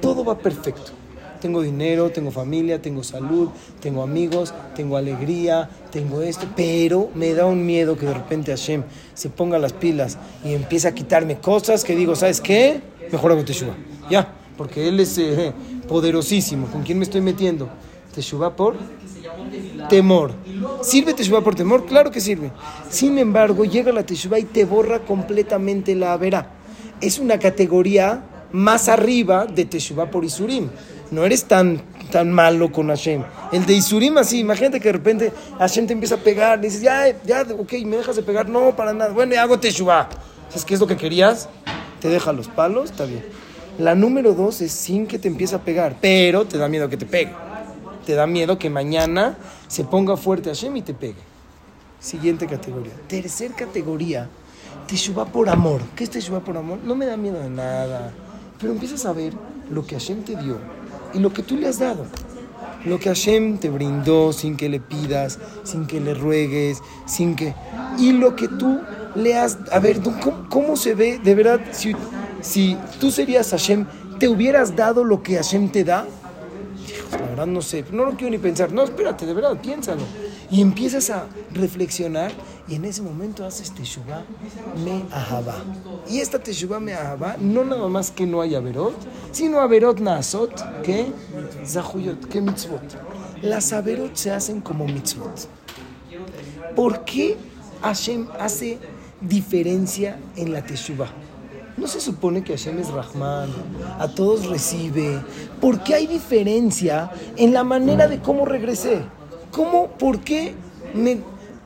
Todo 0.00 0.24
va 0.24 0.38
perfecto 0.38 1.00
tengo 1.40 1.62
dinero, 1.62 2.10
tengo 2.10 2.30
familia, 2.30 2.80
tengo 2.80 3.02
salud, 3.02 3.48
tengo 3.80 4.02
amigos, 4.02 4.54
tengo 4.76 4.96
alegría, 4.96 5.68
tengo 5.90 6.22
esto, 6.22 6.46
pero 6.54 7.08
me 7.14 7.32
da 7.32 7.46
un 7.46 7.64
miedo 7.64 7.96
que 7.96 8.06
de 8.06 8.14
repente 8.14 8.52
Hashem 8.52 8.84
se 9.14 9.30
ponga 9.30 9.58
las 9.58 9.72
pilas 9.72 10.18
y 10.44 10.52
empiece 10.52 10.86
a 10.86 10.94
quitarme 10.94 11.38
cosas 11.38 11.82
que 11.82 11.96
digo, 11.96 12.14
¿sabes 12.14 12.40
qué? 12.40 12.80
Mejor 13.10 13.32
hago 13.32 13.44
Teshuvah. 13.44 13.74
Ya, 14.10 14.32
porque 14.56 14.86
Él 14.86 15.00
es 15.00 15.18
eh, 15.18 15.52
poderosísimo. 15.88 16.68
¿Con 16.68 16.82
quién 16.82 16.98
me 16.98 17.04
estoy 17.04 17.22
metiendo? 17.22 17.68
Teshuvah 18.14 18.54
por 18.54 18.76
temor. 19.88 20.32
¿Sirve 20.82 21.14
Teshuvah 21.14 21.42
por 21.42 21.54
temor? 21.54 21.86
Claro 21.86 22.10
que 22.10 22.20
sirve. 22.20 22.50
Sin 22.90 23.18
embargo, 23.18 23.64
llega 23.64 23.92
la 23.92 24.04
Teshuvah 24.04 24.38
y 24.38 24.44
te 24.44 24.64
borra 24.64 25.00
completamente 25.00 25.94
la 25.94 26.16
verá. 26.16 26.59
Es 27.00 27.18
una 27.18 27.38
categoría 27.38 28.22
más 28.52 28.88
arriba 28.88 29.46
de 29.46 29.64
Teshuvah 29.64 30.10
por 30.10 30.24
Isurim 30.24 30.68
no 31.10 31.24
eres 31.24 31.44
tan, 31.44 31.80
tan 32.10 32.30
malo 32.30 32.70
con 32.70 32.88
Hashem. 32.88 33.22
El 33.52 33.66
de 33.66 33.74
Isurim 33.74 34.18
así, 34.18 34.38
imagínate 34.38 34.80
que 34.80 34.88
de 34.88 34.92
repente 34.92 35.32
Hashem 35.58 35.86
te 35.86 35.92
empieza 35.92 36.16
a 36.16 36.18
pegar, 36.18 36.60
dices, 36.60 36.80
ya, 36.80 37.06
ya, 37.24 37.42
ok, 37.42 37.72
me 37.84 37.96
dejas 37.96 38.16
de 38.16 38.22
pegar, 38.22 38.48
no, 38.48 38.74
para 38.76 38.92
nada, 38.92 39.12
bueno, 39.12 39.38
hago 39.38 39.58
teshuva. 39.58 40.08
¿Sabes 40.48 40.64
qué 40.64 40.74
es 40.74 40.80
lo 40.80 40.86
que 40.86 40.96
querías? 40.96 41.48
Te 42.00 42.08
deja 42.08 42.32
los 42.32 42.48
palos, 42.48 42.90
está 42.90 43.04
bien. 43.04 43.24
La 43.78 43.94
número 43.94 44.34
dos 44.34 44.60
es 44.60 44.72
sin 44.72 45.06
que 45.06 45.18
te 45.18 45.28
empiece 45.28 45.54
a 45.54 45.60
pegar, 45.60 45.96
pero 46.00 46.44
te 46.44 46.58
da 46.58 46.68
miedo 46.68 46.88
que 46.88 46.96
te 46.96 47.06
pegue. 47.06 47.32
Te 48.06 48.14
da 48.14 48.26
miedo 48.26 48.58
que 48.58 48.70
mañana 48.70 49.36
se 49.68 49.84
ponga 49.84 50.16
fuerte 50.16 50.50
Hashem 50.50 50.76
y 50.76 50.82
te 50.82 50.94
pegue. 50.94 51.30
Siguiente 52.00 52.46
categoría. 52.46 52.92
Tercer 53.08 53.52
categoría, 53.52 54.28
teshuva 54.86 55.24
por 55.26 55.48
amor. 55.48 55.80
¿Qué 55.94 56.04
es 56.04 56.10
teshuva 56.10 56.40
por 56.40 56.56
amor? 56.56 56.78
No 56.84 56.94
me 56.94 57.06
da 57.06 57.16
miedo 57.16 57.40
de 57.40 57.50
nada, 57.50 58.12
pero 58.58 58.72
empiezas 58.72 59.06
a 59.06 59.12
ver 59.12 59.32
lo 59.70 59.86
que 59.86 59.94
Hashem 59.94 60.22
te 60.24 60.36
dio 60.36 60.58
y 61.14 61.18
lo 61.18 61.32
que 61.32 61.42
tú 61.42 61.56
le 61.56 61.68
has 61.68 61.78
dado. 61.78 62.04
Lo 62.84 62.98
que 62.98 63.10
Hashem 63.10 63.58
te 63.58 63.68
brindó 63.68 64.32
sin 64.32 64.56
que 64.56 64.68
le 64.68 64.80
pidas, 64.80 65.38
sin 65.64 65.86
que 65.86 66.00
le 66.00 66.14
ruegues, 66.14 66.82
sin 67.06 67.36
que... 67.36 67.54
Y 67.98 68.12
lo 68.12 68.34
que 68.36 68.48
tú 68.48 68.80
le 69.14 69.38
has... 69.38 69.58
A 69.70 69.80
ver, 69.80 70.00
¿cómo, 70.48 70.76
se 70.76 70.94
ve 70.94 71.20
de 71.22 71.34
verdad 71.34 71.60
si, 71.72 71.94
si 72.40 72.78
tú 72.98 73.10
serías 73.10 73.50
Hashem, 73.50 73.84
te 74.18 74.28
hubieras 74.28 74.76
dado 74.76 75.04
lo 75.04 75.22
que 75.22 75.36
Hashem 75.36 75.68
te 75.70 75.84
da? 75.84 76.06
La 77.12 77.26
verdad 77.26 77.46
no 77.46 77.60
sé, 77.60 77.84
no 77.92 78.06
lo 78.06 78.12
quiero 78.12 78.30
ni 78.30 78.38
pensar. 78.38 78.72
No, 78.72 78.82
espérate, 78.82 79.26
de 79.26 79.34
verdad, 79.34 79.60
piénsalo. 79.60 80.02
Y 80.50 80.60
empiezas 80.60 81.10
a 81.10 81.26
reflexionar 81.52 82.32
y 82.66 82.74
en 82.74 82.84
ese 82.84 83.02
momento 83.02 83.44
haces 83.44 83.72
Teshuvah 83.72 84.24
me 84.84 85.04
ahaba. 85.12 85.56
Y 86.08 86.18
esta 86.18 86.40
Teshuvah 86.40 86.80
me 86.80 86.92
ahaba, 86.94 87.36
no 87.40 87.64
nada 87.64 87.88
más 87.88 88.10
que 88.10 88.26
no 88.26 88.40
haya 88.40 88.58
Averot, 88.58 88.96
sino 89.30 89.60
Averot 89.60 90.00
Naasot, 90.00 90.82
que 90.82 91.12
Zahuyot, 91.64 92.28
que 92.28 92.40
Mitzvot. 92.40 92.82
Las 93.42 93.72
Averot 93.72 94.16
se 94.16 94.32
hacen 94.32 94.60
como 94.60 94.86
Mitzvot. 94.86 95.48
¿Por 96.74 97.04
qué 97.04 97.36
Hashem 97.82 98.26
hace 98.38 98.78
diferencia 99.20 100.18
en 100.36 100.52
la 100.52 100.64
Teshuvah? 100.64 101.10
¿No 101.76 101.86
se 101.86 102.00
supone 102.00 102.44
que 102.44 102.56
Hashem 102.56 102.78
es 102.78 102.88
Rahman? 102.90 103.50
A 103.98 104.08
todos 104.08 104.46
recibe. 104.46 105.20
¿Por 105.60 105.82
qué 105.82 105.94
hay 105.94 106.06
diferencia 106.06 107.10
en 107.36 107.52
la 107.52 107.64
manera 107.64 108.06
de 108.06 108.20
cómo 108.20 108.44
regresé? 108.44 109.02
¿Cómo, 109.50 109.88
por 109.88 110.20
qué 110.20 110.54
me, 110.94 111.12
eh, 111.12 111.18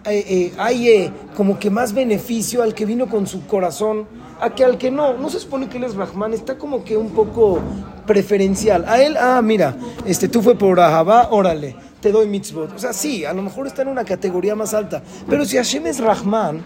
eh, 0.07 0.53
hay 0.59 0.88
eh, 0.88 1.12
como 1.37 1.59
que 1.59 1.71
más 1.71 1.93
beneficio 1.93 2.62
al 2.62 2.75
que 2.75 2.85
vino 2.85 3.09
con 3.09 3.26
su 3.26 3.47
corazón 3.47 4.07
a 4.41 4.50
que 4.50 4.64
al 4.64 4.76
que 4.76 4.91
no? 4.91 5.14
No 5.14 5.31
se 5.31 5.41
supone 5.41 5.69
que 5.69 5.79
él 5.79 5.85
es 5.85 5.95
Rahman, 5.95 6.35
está 6.35 6.59
como 6.59 6.85
que 6.85 6.97
un 6.97 7.11
poco 7.11 7.61
preferencial. 8.07 8.85
A 8.87 9.00
él, 9.03 9.17
ah, 9.19 9.41
mira, 9.43 9.76
este, 10.05 10.29
tú 10.29 10.43
fue 10.43 10.57
por 10.57 10.79
Ahabá, 10.81 11.29
órale, 11.31 11.75
te 12.00 12.12
doy 12.12 12.26
mitzvot. 12.26 12.75
O 12.75 12.79
sea, 12.79 12.93
sí, 12.93 13.25
a 13.25 13.33
lo 13.33 13.43
mejor 13.43 13.67
está 13.67 13.83
en 13.83 13.88
una 13.88 14.05
categoría 14.05 14.55
más 14.55 14.75
alta. 14.75 15.03
Pero 15.29 15.45
si 15.47 15.57
Hashem 15.57 15.87
es 15.87 16.00
Rahman, 16.00 16.62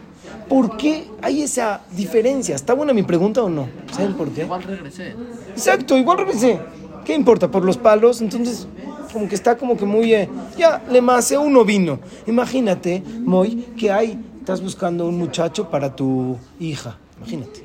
¿por 0.49 0.77
qué 0.77 1.07
hay 1.23 1.43
esa 1.43 1.83
diferencia? 1.93 2.57
¿Está 2.57 2.75
buena 2.75 2.93
mi 2.93 3.05
pregunta 3.05 3.43
o 3.43 3.49
no? 3.49 3.69
¿Saben 3.93 4.15
por 4.15 4.31
qué? 4.31 4.43
Igual 4.43 4.65
regresé. 4.65 5.15
Exacto, 5.51 5.97
igual 5.97 6.19
regresé. 6.19 6.59
¿Qué 7.05 7.15
importa? 7.15 7.49
Por 7.49 7.65
los 7.65 7.77
palos, 7.77 8.21
entonces 8.21 8.67
como 9.13 9.29
que 9.29 9.35
está 9.35 9.57
como 9.57 9.77
que 9.77 9.85
muy... 9.85 10.15
Eh, 10.15 10.29
ya, 10.57 10.83
le 10.91 11.01
más 11.01 11.31
uno 11.33 11.65
vino. 11.65 11.99
Imagínate, 12.27 13.03
Moy, 13.25 13.67
que 13.77 13.91
hay, 13.91 14.19
estás 14.39 14.63
buscando 14.63 15.07
un 15.07 15.19
muchacho 15.19 15.69
para 15.69 15.95
tu 15.95 16.37
hija. 16.61 16.97
Imagínate, 17.19 17.65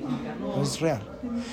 no 0.55 0.63
es 0.63 0.79
real. 0.79 1.01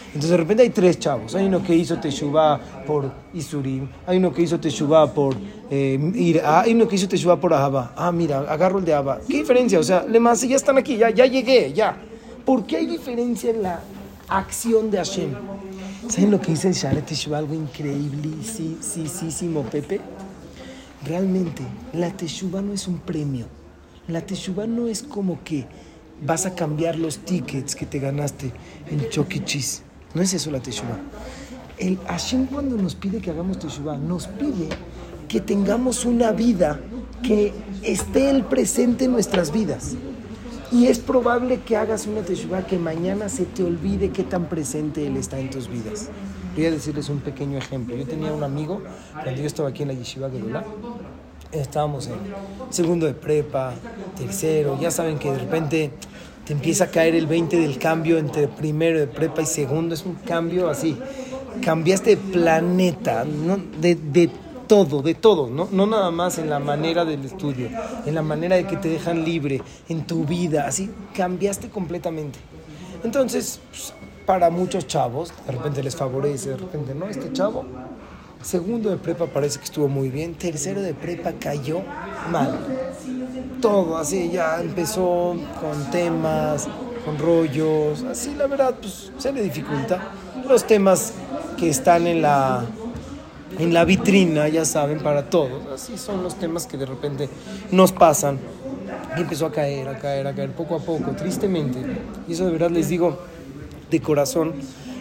Entonces 0.06 0.30
de 0.30 0.36
repente 0.36 0.62
hay 0.62 0.70
tres 0.70 0.98
chavos. 0.98 1.34
Hay 1.34 1.46
uno 1.46 1.62
que 1.62 1.74
hizo 1.74 1.98
Teshuvah 1.98 2.58
por 2.86 3.12
Isurim, 3.34 3.88
hay 4.06 4.16
uno 4.16 4.32
que 4.32 4.42
hizo 4.42 4.58
Teshuvah 4.58 5.12
por 5.12 5.36
eh, 5.70 6.40
hay 6.44 6.72
uno 6.72 6.88
que 6.88 6.96
hizo 6.96 7.08
Teshuvah 7.08 7.38
por 7.38 7.52
Ahaba. 7.52 7.92
Ah, 7.96 8.10
mira, 8.10 8.40
agarro 8.40 8.78
el 8.78 8.84
de 8.84 8.94
Ahaba. 8.94 9.20
¿Qué 9.28 9.38
diferencia? 9.38 9.78
O 9.78 9.82
sea, 9.82 10.04
le 10.04 10.18
más 10.18 10.40
ya 10.40 10.56
están 10.56 10.78
aquí, 10.78 10.96
ya, 10.96 11.10
ya 11.10 11.26
llegué, 11.26 11.72
ya. 11.72 11.96
¿Por 12.44 12.64
qué 12.64 12.78
hay 12.78 12.86
diferencia 12.86 13.50
en 13.50 13.62
la 13.62 13.80
acción 14.28 14.90
de 14.90 14.98
Hashem? 14.98 15.30
¿Saben 16.08 16.30
lo 16.30 16.40
que 16.40 16.52
dice 16.52 16.72
Sharet 16.72 17.04
Teshuvah? 17.04 17.38
Algo 17.38 17.54
increíble, 17.54 18.30
sí, 18.42 18.78
sí, 18.80 19.06
sí, 19.06 19.30
sí, 19.30 19.54
Pepe. 19.70 20.00
Realmente, 21.04 21.62
la 21.92 22.10
Teshuvah 22.10 22.62
no 22.62 22.72
es 22.72 22.88
un 22.88 22.98
premio. 22.98 23.46
La 24.08 24.22
Teshuvah 24.22 24.66
no 24.66 24.88
es 24.88 25.02
como 25.02 25.44
que 25.44 25.66
vas 26.24 26.46
a 26.46 26.54
cambiar 26.54 26.96
los 26.96 27.18
tickets 27.18 27.74
que 27.74 27.86
te 27.86 27.98
ganaste 27.98 28.52
en 28.90 29.08
Chucky 29.10 29.38
e. 29.38 29.64
No 30.14 30.22
es 30.22 30.32
eso 30.32 30.50
la 30.50 30.60
Teshuvah. 30.60 30.98
El 31.78 31.98
Hashem 31.98 32.46
cuando 32.46 32.76
nos 32.76 32.94
pide 32.94 33.20
que 33.20 33.30
hagamos 33.30 33.58
Teshuvah, 33.58 33.98
nos 33.98 34.26
pide 34.26 34.68
que 35.28 35.40
tengamos 35.40 36.04
una 36.04 36.32
vida 36.32 36.80
que 37.22 37.52
esté 37.82 38.30
el 38.30 38.44
presente 38.44 39.04
en 39.04 39.12
nuestras 39.12 39.52
vidas. 39.52 39.94
Y 40.72 40.86
es 40.86 41.00
probable 41.00 41.60
que 41.60 41.76
hagas 41.76 42.06
una 42.06 42.22
teshuva 42.22 42.64
que 42.66 42.78
mañana 42.78 43.28
se 43.28 43.44
te 43.44 43.64
olvide 43.64 44.10
qué 44.10 44.22
tan 44.22 44.48
presente 44.48 45.04
Él 45.04 45.16
está 45.16 45.38
en 45.38 45.50
tus 45.50 45.68
vidas. 45.68 46.10
Voy 46.54 46.66
a 46.66 46.70
decirles 46.70 47.08
un 47.08 47.18
pequeño 47.18 47.58
ejemplo. 47.58 47.96
Yo 47.96 48.06
tenía 48.06 48.32
un 48.32 48.44
amigo, 48.44 48.80
cuando 49.12 49.40
yo 49.40 49.46
estaba 49.46 49.70
aquí 49.70 49.82
en 49.82 49.88
la 49.88 49.94
Yeshiva 49.94 50.30
Gedulá, 50.30 50.64
estábamos 51.50 52.06
en 52.06 52.14
segundo 52.70 53.06
de 53.06 53.14
prepa, 53.14 53.74
tercero, 54.16 54.78
ya 54.80 54.92
saben 54.92 55.18
que 55.18 55.32
de 55.32 55.38
repente 55.38 55.90
te 56.44 56.52
empieza 56.52 56.84
a 56.84 56.86
caer 56.88 57.16
el 57.16 57.26
20 57.26 57.56
del 57.56 57.78
cambio 57.78 58.18
entre 58.18 58.46
primero 58.46 58.98
de 58.98 59.08
prepa 59.08 59.42
y 59.42 59.46
segundo, 59.46 59.94
es 59.94 60.04
un 60.04 60.14
cambio 60.14 60.68
así. 60.68 60.96
Cambiaste 61.62 62.10
de 62.10 62.16
planeta, 62.16 63.24
¿no? 63.24 63.58
de, 63.80 63.96
de 63.96 64.30
todo, 64.70 65.02
de 65.02 65.14
todo, 65.14 65.50
¿no? 65.50 65.66
no 65.72 65.84
nada 65.84 66.12
más 66.12 66.38
en 66.38 66.48
la 66.48 66.60
manera 66.60 67.04
del 67.04 67.24
estudio, 67.24 67.68
en 68.06 68.14
la 68.14 68.22
manera 68.22 68.54
de 68.54 68.68
que 68.68 68.76
te 68.76 68.88
dejan 68.88 69.24
libre, 69.24 69.60
en 69.88 70.06
tu 70.06 70.24
vida, 70.24 70.68
así 70.68 70.88
cambiaste 71.12 71.70
completamente. 71.70 72.38
Entonces, 73.02 73.58
pues, 73.68 73.92
para 74.26 74.48
muchos 74.48 74.86
chavos, 74.86 75.32
de 75.44 75.50
repente 75.50 75.82
les 75.82 75.96
favorece, 75.96 76.50
de 76.50 76.56
repente 76.56 76.94
no, 76.94 77.08
este 77.08 77.32
chavo, 77.32 77.64
segundo 78.42 78.90
de 78.90 78.96
prepa 78.96 79.26
parece 79.26 79.58
que 79.58 79.64
estuvo 79.64 79.88
muy 79.88 80.08
bien, 80.08 80.34
tercero 80.36 80.80
de 80.80 80.94
prepa 80.94 81.32
cayó 81.32 81.80
mal. 82.30 82.56
Todo 83.60 83.98
así, 83.98 84.30
ya 84.30 84.60
empezó 84.60 85.34
con 85.60 85.90
temas, 85.90 86.68
con 87.04 87.18
rollos, 87.18 88.04
así 88.04 88.36
la 88.36 88.46
verdad, 88.46 88.76
pues 88.80 89.10
se 89.18 89.32
le 89.32 89.42
dificulta. 89.42 90.12
Los 90.48 90.64
temas 90.64 91.14
que 91.56 91.68
están 91.68 92.06
en 92.06 92.22
la 92.22 92.64
en 93.60 93.74
la 93.74 93.84
vitrina, 93.84 94.48
ya 94.48 94.64
saben, 94.64 95.00
para 95.00 95.28
todos. 95.28 95.66
Así 95.72 95.98
son 95.98 96.22
los 96.22 96.36
temas 96.36 96.66
que 96.66 96.78
de 96.78 96.86
repente 96.86 97.28
nos 97.70 97.92
pasan. 97.92 98.38
Y 99.16 99.20
empezó 99.20 99.46
a 99.46 99.52
caer, 99.52 99.86
a 99.88 99.98
caer, 99.98 100.26
a 100.26 100.34
caer, 100.34 100.52
poco 100.52 100.76
a 100.76 100.78
poco, 100.80 101.10
tristemente. 101.12 101.78
Y 102.26 102.32
eso 102.32 102.46
de 102.46 102.52
verdad 102.52 102.70
les 102.70 102.88
digo 102.88 103.18
de 103.90 104.00
corazón. 104.00 104.54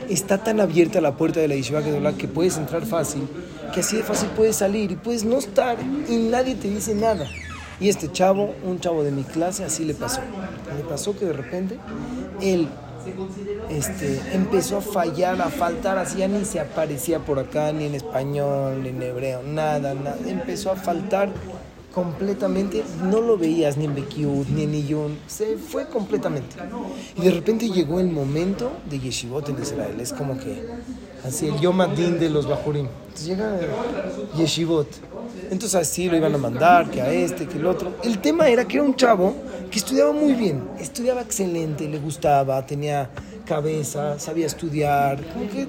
Está 0.10 0.40
tan 0.40 0.60
abierta 0.60 1.00
la 1.00 1.16
puerta 1.16 1.40
de 1.40 1.48
la 1.48 1.56
Yeshiva 1.56 1.82
que 2.18 2.28
puedes 2.28 2.58
entrar 2.58 2.86
fácil, 2.86 3.28
que 3.74 3.80
así 3.80 3.98
de 3.98 4.04
fácil 4.04 4.30
puedes 4.36 4.56
salir 4.56 4.92
y 4.92 4.96
puedes 4.96 5.24
no 5.24 5.38
estar 5.38 5.78
y 6.10 6.18
nadie 6.18 6.56
te 6.56 6.68
dice 6.68 6.96
nada. 6.96 7.28
Y 7.80 7.88
este 7.88 8.12
chavo, 8.12 8.56
un 8.66 8.80
chavo 8.82 9.04
de 9.04 9.12
mi 9.12 9.24
clase, 9.24 9.64
así 9.64 9.86
le 9.86 9.94
pasó. 9.94 10.20
Le 10.76 10.84
pasó 10.84 11.18
que 11.18 11.26
de 11.26 11.34
repente 11.34 11.78
él 12.42 12.68
este, 13.70 14.22
empezó 14.34 14.78
a 14.78 14.82
fallar, 14.82 15.42
a 15.42 15.50
faltar, 15.50 15.98
así 15.98 16.20
ya 16.20 16.28
ni 16.28 16.46
se 16.46 16.60
aparecía 16.60 17.20
por 17.20 17.40
acá, 17.40 17.72
ni 17.72 17.86
en 17.86 17.96
español, 17.96 18.84
ni 18.84 18.90
en 18.90 19.02
hebreo, 19.02 19.44
nada, 19.44 19.94
nada. 19.94 20.18
Empezó 20.26 20.72
a 20.72 20.76
faltar 20.76 21.30
completamente, 21.94 22.84
no 23.04 23.22
lo 23.22 23.38
veías 23.38 23.78
ni 23.78 23.86
en 23.86 23.96
Bekiut, 23.96 24.48
ni 24.50 24.64
en 24.64 24.76
Iyun, 24.76 25.18
se 25.28 25.58
fue 25.58 25.88
completamente. 25.88 26.56
Y 27.16 27.22
de 27.22 27.32
repente 27.32 27.70
llegó 27.70 28.00
el 28.00 28.10
momento 28.10 28.72
de 28.90 29.00
Yeshivot 29.00 29.50
en 29.50 29.62
Israel, 29.62 30.00
es 30.00 30.14
como 30.14 30.38
que 30.38 30.64
así 31.26 31.48
el 31.48 31.60
Yom 31.60 31.82
Adin 31.82 32.20
de 32.20 32.30
los 32.30 32.48
Bajurim. 32.48 32.88
Entonces 33.08 33.28
llega 33.28 33.60
Yeshivot. 34.38 34.88
Entonces 35.52 35.76
así 35.76 36.10
lo 36.10 36.18
iban 36.18 36.34
a 36.34 36.38
mandar, 36.38 36.90
que 36.90 37.02
a 37.02 37.12
este, 37.12 37.48
que 37.48 37.58
el 37.58 37.66
otro. 37.66 37.94
El 38.04 38.20
tema 38.20 38.48
era 38.48 38.66
que 38.68 38.78
era 38.78 38.86
un 38.86 38.96
chavo 38.96 39.34
que 39.72 39.80
estudiaba 39.80 40.12
muy 40.12 40.34
bien, 40.34 40.64
estudiaba 40.80 41.22
excelente, 41.22 41.88
le 41.88 42.00
gustaba, 42.00 42.66
tenía 42.66 43.10
cabeza, 43.46 44.20
sabía 44.20 44.46
estudiar, 44.46 45.24
como 45.34 45.50
que 45.50 45.68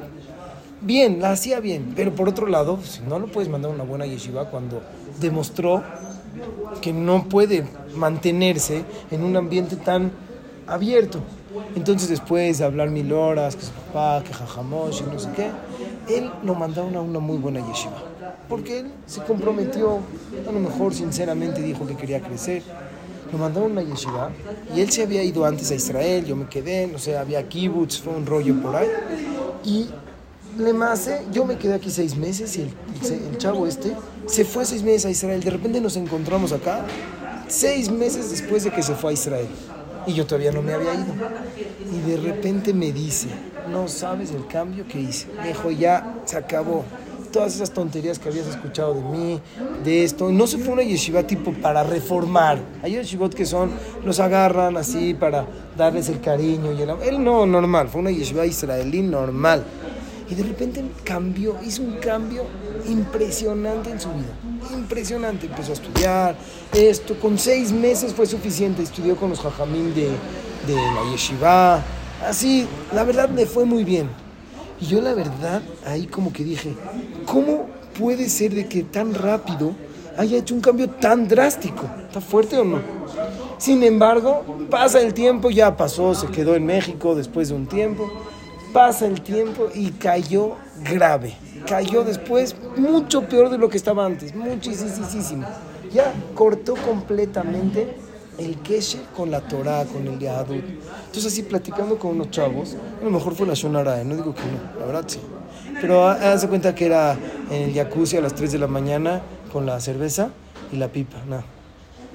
bien, 0.81 1.21
la 1.21 1.33
hacía 1.33 1.61
bien. 1.61 1.93
Pero 1.97 2.15
por 2.15 2.29
otro 2.29 2.47
lado, 2.47 2.79
si 2.83 3.01
no 3.03 3.19
lo 3.19 3.27
puedes 3.27 3.49
mandar 3.49 3.71
a 3.71 3.75
una 3.75 3.85
buena 3.85 4.07
yeshiva 4.07 4.51
cuando 4.51 4.83
demostró 5.21 5.83
que 6.81 6.93
no 6.93 7.25
puede 7.25 7.67
mantenerse 7.97 8.85
en 9.11 9.25
un 9.25 9.37
ambiente 9.37 9.77
tan 9.77 10.13
abierto. 10.67 11.21
Entonces 11.75 12.09
después 12.09 12.59
de 12.59 12.65
hablar 12.65 12.91
mil 12.91 13.13
horas, 13.13 13.57
que 13.57 13.63
su 13.63 13.73
papá, 13.73 14.23
que 14.25 14.33
jajamosh 14.33 15.03
y 15.03 15.11
no 15.11 15.19
sé 15.19 15.29
qué, 15.35 15.51
él 16.15 16.31
lo 16.45 16.55
mandaron 16.55 16.95
a 16.97 17.01
una 17.01 17.19
muy 17.19 17.39
buena 17.39 17.67
yeshiva. 17.67 18.03
Porque 18.49 18.81
él 18.81 18.91
se 19.07 19.23
comprometió, 19.23 19.99
a 20.49 20.53
lo 20.53 20.61
mejor 20.61 20.95
sinceramente 20.95 21.63
dijo 21.63 21.87
que 21.87 21.97
quería 21.97 22.21
crecer. 22.21 22.63
Lo 23.33 23.39
mandaron 23.39 23.71
a 23.71 23.81
una 23.81 23.83
yeshiva 23.83 24.31
y 24.75 24.81
él 24.81 24.91
se 24.91 25.03
había 25.03 25.23
ido 25.23 25.45
antes 25.45 25.71
a 25.71 25.75
Israel, 25.75 26.25
yo 26.25 26.35
me 26.35 26.47
quedé, 26.49 26.87
no 26.87 26.99
sé, 26.99 27.17
había 27.17 27.49
kibbutz, 27.49 28.01
fue 28.01 28.13
un 28.15 28.27
rollo 28.27 28.61
por 28.61 28.77
ahí. 28.77 28.89
Y 29.65 29.89
le 30.59 30.73
mase, 30.73 31.23
yo 31.33 31.45
me 31.45 31.57
quedé 31.57 31.75
aquí 31.75 31.91
seis 31.91 32.17
meses 32.17 32.57
y 32.57 32.63
el, 32.63 32.71
el, 33.03 33.39
chavo 33.39 33.67
este 33.67 33.95
se 34.27 34.45
fue 34.45 34.65
seis 34.65 34.83
meses 34.83 35.07
a 35.07 35.11
Israel. 35.11 35.43
De 35.43 35.51
repente 35.51 35.81
nos 35.81 35.97
encontramos 35.97 36.53
acá, 36.53 36.85
seis 37.49 37.91
meses 37.91 38.31
después 38.31 38.65
de 38.65 38.71
que 38.71 38.83
se 38.83 38.95
fue 38.95 39.11
a 39.11 39.15
Israel. 39.15 39.49
Y 40.07 40.15
yo 40.15 40.27
todavía 40.27 40.53
no 40.53 40.63
me 40.63 40.73
había 40.73 40.95
ido. 40.95 41.15
Y 41.93 42.11
de 42.11 42.17
repente 42.17 42.73
me 42.73 42.93
dice, 42.93 43.29
no 43.71 43.89
sabes 43.89 44.33
el 44.33 44.47
cambio 44.47 44.87
que 44.87 45.01
hice. 45.01 45.27
Me 45.41 45.49
dijo, 45.49 45.71
ya 45.71 46.15
se 46.25 46.37
acabó. 46.37 46.85
Todas 47.33 47.55
esas 47.55 47.71
tonterías 47.71 48.19
que 48.19 48.29
habías 48.29 48.49
escuchado 48.49 48.95
de 48.95 49.03
mí, 49.03 49.41
de 49.85 50.03
esto. 50.03 50.33
No 50.33 50.49
se 50.49 50.59
fue 50.59 50.73
una 50.73 50.83
yeshiva 50.83 51.23
tipo 51.23 51.53
para 51.53 51.85
reformar. 51.85 52.59
Hay 52.83 52.93
yeshivot 52.93 53.33
que 53.33 53.47
son, 53.47 53.71
los 54.05 54.19
agarran 54.19 54.77
así 54.77 55.15
para 55.15 55.47
darles 55.77 56.09
el 56.09 56.21
cariño. 56.21 56.73
Y 56.73 56.83
el, 56.83 56.91
él 57.03 57.23
no, 57.23 57.47
normal. 57.47 57.89
Fue 57.89 58.01
una 58.01 58.11
yeshiva 58.11 58.47
israelí 58.47 59.03
normal. 59.03 59.65
Y 60.29 60.35
de 60.35 60.43
repente 60.43 60.85
cambió, 61.05 61.57
hizo 61.65 61.83
un 61.83 61.95
cambio 61.95 62.45
impresionante 62.89 63.91
en 63.91 64.01
su 64.01 64.09
vida. 64.09 64.35
Impresionante. 64.73 65.47
Empezó 65.47 65.73
a 65.73 65.75
estudiar. 65.75 66.37
Esto, 66.73 67.19
con 67.19 67.39
seis 67.39 67.73
meses 67.73 68.13
fue 68.13 68.27
suficiente. 68.27 68.83
Estudió 68.83 69.17
con 69.17 69.31
los 69.31 69.41
jajamín 69.41 69.95
de, 69.95 70.09
de 70.67 70.75
la 70.75 71.11
yeshiva. 71.11 71.83
Así, 72.27 72.67
la 72.95 73.05
verdad 73.05 73.29
me 73.29 73.47
fue 73.47 73.65
muy 73.65 73.85
bien. 73.85 74.09
Y 74.81 74.87
yo 74.87 75.01
la 75.01 75.15
verdad, 75.15 75.63
ahí 75.87 76.07
como 76.07 76.33
que 76.33 76.45
dije, 76.45 76.75
¿cómo 77.27 77.67
puede 77.99 78.29
ser 78.29 78.55
de 78.55 78.67
que 78.67 78.83
tan 78.83 79.15
rápido 79.15 79.75
haya 80.17 80.39
hecho 80.39 80.55
un 80.55 80.61
cambio 80.61 80.89
tan 80.89 81.29
drástico? 81.29 81.85
¿Está 82.07 82.21
fuerte 82.21 82.57
o 82.59 82.65
no? 82.65 82.81
Sin 83.59 83.83
embargo, 83.83 84.43
pasa 84.71 85.01
el 85.03 85.13
tiempo, 85.13 85.51
ya 85.51 85.77
pasó, 85.77 86.15
se 86.15 86.29
quedó 86.29 86.55
en 86.55 86.65
México 86.65 87.15
después 87.15 87.51
de 87.51 87.55
un 87.55 87.67
tiempo 87.67 88.11
pasa 88.73 89.07
el 89.07 89.21
tiempo 89.23 89.69
y 89.75 89.91
cayó 89.93 90.57
grave. 90.83 91.37
Cayó 91.67 92.05
después 92.05 92.57
mucho 92.77 93.23
peor 93.23 93.51
de 93.51 93.59
lo 93.59 93.69
que 93.69 93.77
estaba 93.77 94.05
antes, 94.05 94.35
muchísimo. 94.35 95.47
Ya 95.93 96.13
cortó 96.35 96.75
completamente 96.77 97.97
el 98.39 98.59
keshe 98.63 99.01
con 99.17 99.31
la 99.31 99.41
Torah, 99.41 99.85
con 99.85 100.07
el 100.07 100.19
Yahadut. 100.19 100.65
Entonces 101.07 101.27
así 101.27 101.43
platicando 101.43 101.99
con 101.99 102.13
unos 102.13 102.31
chavos, 102.31 102.77
a 103.01 103.05
lo 103.05 103.11
mejor 103.11 103.35
fue 103.35 103.47
la 103.47 103.55
Shonara, 103.55 104.03
no 104.05 104.17
digo 104.17 104.35
que 104.35 104.43
no, 104.43 104.81
la 104.81 104.87
verdad 104.87 105.05
sí. 105.07 105.21
Pero 105.81 106.07
hace 106.07 106.49
cuenta 106.49 106.75
que 106.75 106.87
era 106.87 107.17
en 107.51 107.63
el 107.63 107.75
jacuzzi 107.75 108.17
a 108.17 108.21
las 108.21 108.35
3 108.35 108.53
de 108.53 108.59
la 108.59 108.67
mañana 108.67 109.21
con 109.53 109.67
la 109.67 109.81
cerveza 109.81 110.31
y 110.73 110.77
la 110.77 110.89
pipa, 110.89 111.19
no, 111.29 111.43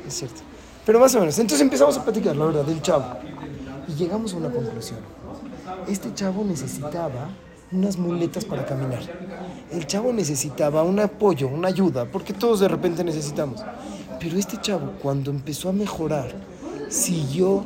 es 0.07 0.13
cierto. 0.13 0.41
Pero 0.85 0.99
más 0.99 1.13
o 1.15 1.19
menos, 1.19 1.37
entonces 1.37 1.61
empezamos 1.61 1.97
a 1.97 2.03
platicar, 2.03 2.35
la 2.35 2.45
verdad, 2.45 2.63
del 2.63 2.81
chavo. 2.81 3.05
Y 3.87 3.93
llegamos 3.93 4.33
a 4.33 4.37
una 4.37 4.49
conclusión 4.49 4.99
este 5.87 6.13
chavo 6.13 6.43
necesitaba 6.43 7.29
unas 7.71 7.97
muletas 7.97 8.45
para 8.45 8.65
caminar. 8.65 9.01
El 9.71 9.85
chavo 9.87 10.13
necesitaba 10.13 10.83
un 10.83 10.99
apoyo, 10.99 11.47
una 11.47 11.67
ayuda, 11.67 12.05
porque 12.05 12.33
todos 12.33 12.59
de 12.59 12.67
repente 12.67 13.03
necesitamos. 13.03 13.63
Pero 14.19 14.37
este 14.37 14.57
chavo, 14.61 14.93
cuando 15.01 15.31
empezó 15.31 15.69
a 15.69 15.73
mejorar, 15.73 16.33
siguió 16.89 17.65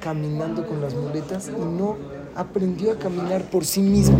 caminando 0.00 0.66
con 0.66 0.80
las 0.80 0.94
muletas 0.94 1.48
y 1.48 1.60
no 1.60 1.96
aprendió 2.34 2.92
a 2.92 2.98
caminar 2.98 3.42
por 3.50 3.64
sí 3.64 3.80
mismo. 3.80 4.18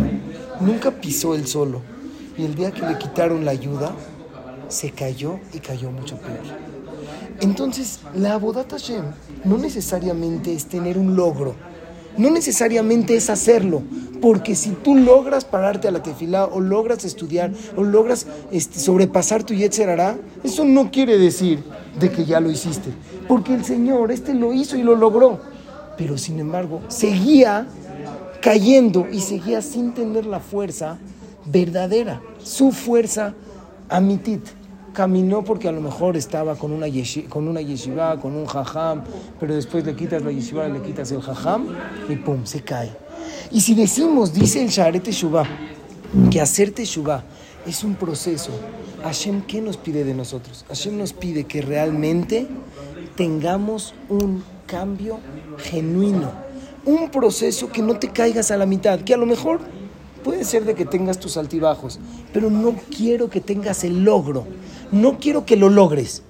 Nunca 0.59 0.91
pisó 0.91 1.33
él 1.35 1.47
solo. 1.47 1.81
Y 2.37 2.45
el 2.45 2.55
día 2.55 2.71
que 2.71 2.85
le 2.85 2.97
quitaron 2.97 3.45
la 3.45 3.51
ayuda, 3.51 3.93
se 4.67 4.91
cayó 4.91 5.39
y 5.53 5.59
cayó 5.59 5.91
mucho 5.91 6.17
peor. 6.17 6.41
Entonces, 7.41 7.99
la 8.15 8.33
Abodat 8.33 8.71
Hashem 8.71 9.05
no 9.43 9.57
necesariamente 9.57 10.53
es 10.53 10.65
tener 10.65 10.97
un 10.97 11.15
logro 11.15 11.55
no 12.17 12.29
necesariamente 12.29 13.15
es 13.15 13.29
hacerlo, 13.29 13.81
porque 14.21 14.55
si 14.55 14.71
tú 14.71 14.95
logras 14.95 15.45
pararte 15.45 15.87
a 15.87 15.91
la 15.91 16.03
tefilá 16.03 16.45
o 16.45 16.59
logras 16.59 17.03
estudiar 17.05 17.51
o 17.75 17.83
logras 17.83 18.27
este, 18.51 18.79
sobrepasar 18.79 19.43
tu 19.43 19.53
yetzerará, 19.53 20.17
eso 20.43 20.63
no 20.63 20.91
quiere 20.91 21.17
decir 21.17 21.63
de 21.99 22.11
que 22.11 22.25
ya 22.25 22.39
lo 22.39 22.51
hiciste, 22.51 22.91
porque 23.27 23.53
el 23.53 23.65
Señor 23.65 24.11
este 24.11 24.33
lo 24.33 24.53
hizo 24.53 24.77
y 24.77 24.83
lo 24.83 24.95
logró, 24.95 25.39
pero 25.97 26.17
sin 26.17 26.39
embargo 26.39 26.81
seguía 26.87 27.67
cayendo 28.41 29.07
y 29.11 29.21
seguía 29.21 29.61
sin 29.61 29.93
tener 29.93 30.25
la 30.25 30.39
fuerza 30.39 30.97
verdadera, 31.45 32.21
su 32.39 32.71
fuerza 32.71 33.33
amitit 33.89 34.41
caminó 34.93 35.43
porque 35.43 35.67
a 35.67 35.71
lo 35.71 35.81
mejor 35.81 36.17
estaba 36.17 36.55
con 36.55 36.71
una, 36.71 36.87
yeshiva, 36.87 37.29
con 37.29 37.47
una 37.47 37.61
yeshiva, 37.61 38.19
con 38.19 38.35
un 38.35 38.45
jajam, 38.45 39.03
pero 39.39 39.55
después 39.55 39.85
le 39.85 39.95
quitas 39.95 40.21
la 40.21 40.31
yeshiva 40.31 40.67
le 40.67 40.81
quitas 40.81 41.11
el 41.11 41.21
jajam 41.21 41.67
y 42.09 42.15
pum, 42.17 42.45
se 42.45 42.61
cae. 42.61 42.91
Y 43.51 43.61
si 43.61 43.75
decimos, 43.75 44.33
dice 44.33 44.61
el 44.61 44.69
Sharet 44.69 45.03
Teshuvah, 45.03 45.45
que 46.29 46.41
hacer 46.41 46.71
Teshuvah 46.71 47.23
es 47.65 47.83
un 47.83 47.95
proceso, 47.95 48.51
Hashem, 49.03 49.43
¿qué 49.43 49.61
nos 49.61 49.77
pide 49.77 50.03
de 50.03 50.13
nosotros? 50.13 50.65
Hashem 50.67 50.97
nos 50.97 51.13
pide 51.13 51.45
que 51.45 51.61
realmente 51.61 52.47
tengamos 53.15 53.93
un 54.09 54.43
cambio 54.65 55.19
genuino, 55.57 56.31
un 56.85 57.09
proceso 57.11 57.71
que 57.71 57.81
no 57.81 57.99
te 57.99 58.09
caigas 58.09 58.51
a 58.51 58.57
la 58.57 58.65
mitad, 58.65 59.01
que 59.01 59.13
a 59.13 59.17
lo 59.17 59.25
mejor 59.25 59.59
puede 60.23 60.43
ser 60.43 60.65
de 60.65 60.75
que 60.75 60.85
tengas 60.85 61.19
tus 61.19 61.37
altibajos, 61.37 61.99
pero 62.33 62.49
no 62.49 62.75
quiero 62.95 63.29
que 63.29 63.41
tengas 63.41 63.83
el 63.83 64.03
logro 64.03 64.45
no 64.91 65.19
quiero 65.19 65.45
que 65.45 65.55
lo 65.55 65.69
logres, 65.69 66.23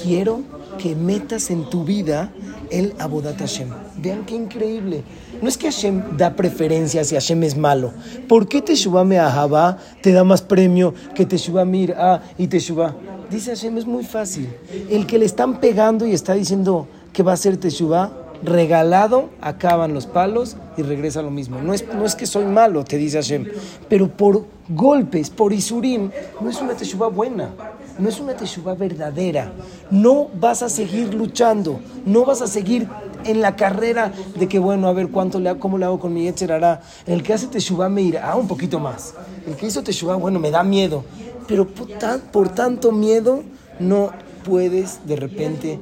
quiero 0.00 0.42
que 0.78 0.94
metas 0.94 1.50
en 1.50 1.68
tu 1.70 1.84
vida 1.84 2.32
el 2.70 2.94
Abodat 2.98 3.38
Hashem. 3.38 3.68
Vean 3.98 4.24
qué 4.24 4.34
increíble. 4.34 5.02
No 5.40 5.48
es 5.48 5.56
que 5.56 5.70
Hashem 5.70 6.16
da 6.16 6.34
preferencia 6.34 7.04
si 7.04 7.14
Hashem 7.14 7.42
es 7.44 7.56
malo. 7.56 7.92
¿Por 8.28 8.48
qué 8.48 8.62
Teshuvah 8.62 9.04
Me'ahaba 9.04 9.78
te 10.02 10.12
da 10.12 10.24
más 10.24 10.42
premio 10.42 10.94
que 11.14 11.26
Teshuvah 11.26 11.64
Mir'a 11.64 12.22
y 12.38 12.46
Teshuvah? 12.46 12.94
Dice 13.30 13.50
Hashem, 13.50 13.78
es 13.78 13.86
muy 13.86 14.04
fácil. 14.04 14.48
El 14.90 15.06
que 15.06 15.18
le 15.18 15.26
están 15.26 15.60
pegando 15.60 16.06
y 16.06 16.12
está 16.12 16.34
diciendo 16.34 16.86
que 17.12 17.22
va 17.22 17.32
a 17.32 17.36
ser 17.36 17.56
Teshuvah, 17.56 18.12
regalado, 18.42 19.30
acaban 19.40 19.94
los 19.94 20.06
palos 20.06 20.56
y 20.76 20.82
regresa 20.82 21.22
lo 21.22 21.30
mismo. 21.30 21.60
No 21.60 21.72
es, 21.72 21.84
no 21.94 22.04
es 22.04 22.14
que 22.14 22.26
soy 22.26 22.44
malo, 22.44 22.84
te 22.84 22.96
dice 22.96 23.16
Hashem, 23.18 23.46
pero 23.88 24.08
por 24.08 24.44
golpes, 24.68 25.30
por 25.30 25.52
Isurim, 25.52 26.10
no 26.40 26.50
es 26.50 26.60
una 26.60 26.74
Teshuvah 26.74 27.08
buena 27.08 27.50
no 27.98 28.08
es 28.08 28.20
una 28.20 28.36
teshuva 28.36 28.74
verdadera. 28.74 29.52
No 29.90 30.28
vas 30.38 30.62
a 30.62 30.68
seguir 30.68 31.14
luchando, 31.14 31.80
no 32.04 32.24
vas 32.24 32.42
a 32.42 32.46
seguir 32.46 32.88
en 33.24 33.40
la 33.40 33.56
carrera 33.56 34.12
de 34.38 34.48
que, 34.48 34.58
bueno, 34.58 34.88
a 34.88 34.92
ver 34.92 35.08
cuánto 35.08 35.40
le, 35.40 35.58
cómo 35.58 35.78
le 35.78 35.86
hago 35.86 36.00
con 36.00 36.12
mi 36.12 36.28
hará. 36.28 36.82
El 37.06 37.22
que 37.22 37.32
hace 37.32 37.46
teshuva 37.46 37.88
me 37.88 38.02
irá 38.02 38.34
un 38.36 38.48
poquito 38.48 38.78
más. 38.78 39.14
El 39.46 39.56
que 39.56 39.66
hizo 39.66 39.82
teshuva, 39.82 40.16
bueno, 40.16 40.38
me 40.38 40.50
da 40.50 40.62
miedo. 40.62 41.04
Pero 41.46 41.66
por, 41.66 41.88
por 42.32 42.48
tanto 42.48 42.92
miedo 42.92 43.42
no 43.78 44.10
puedes 44.44 45.06
de 45.06 45.16
repente 45.16 45.80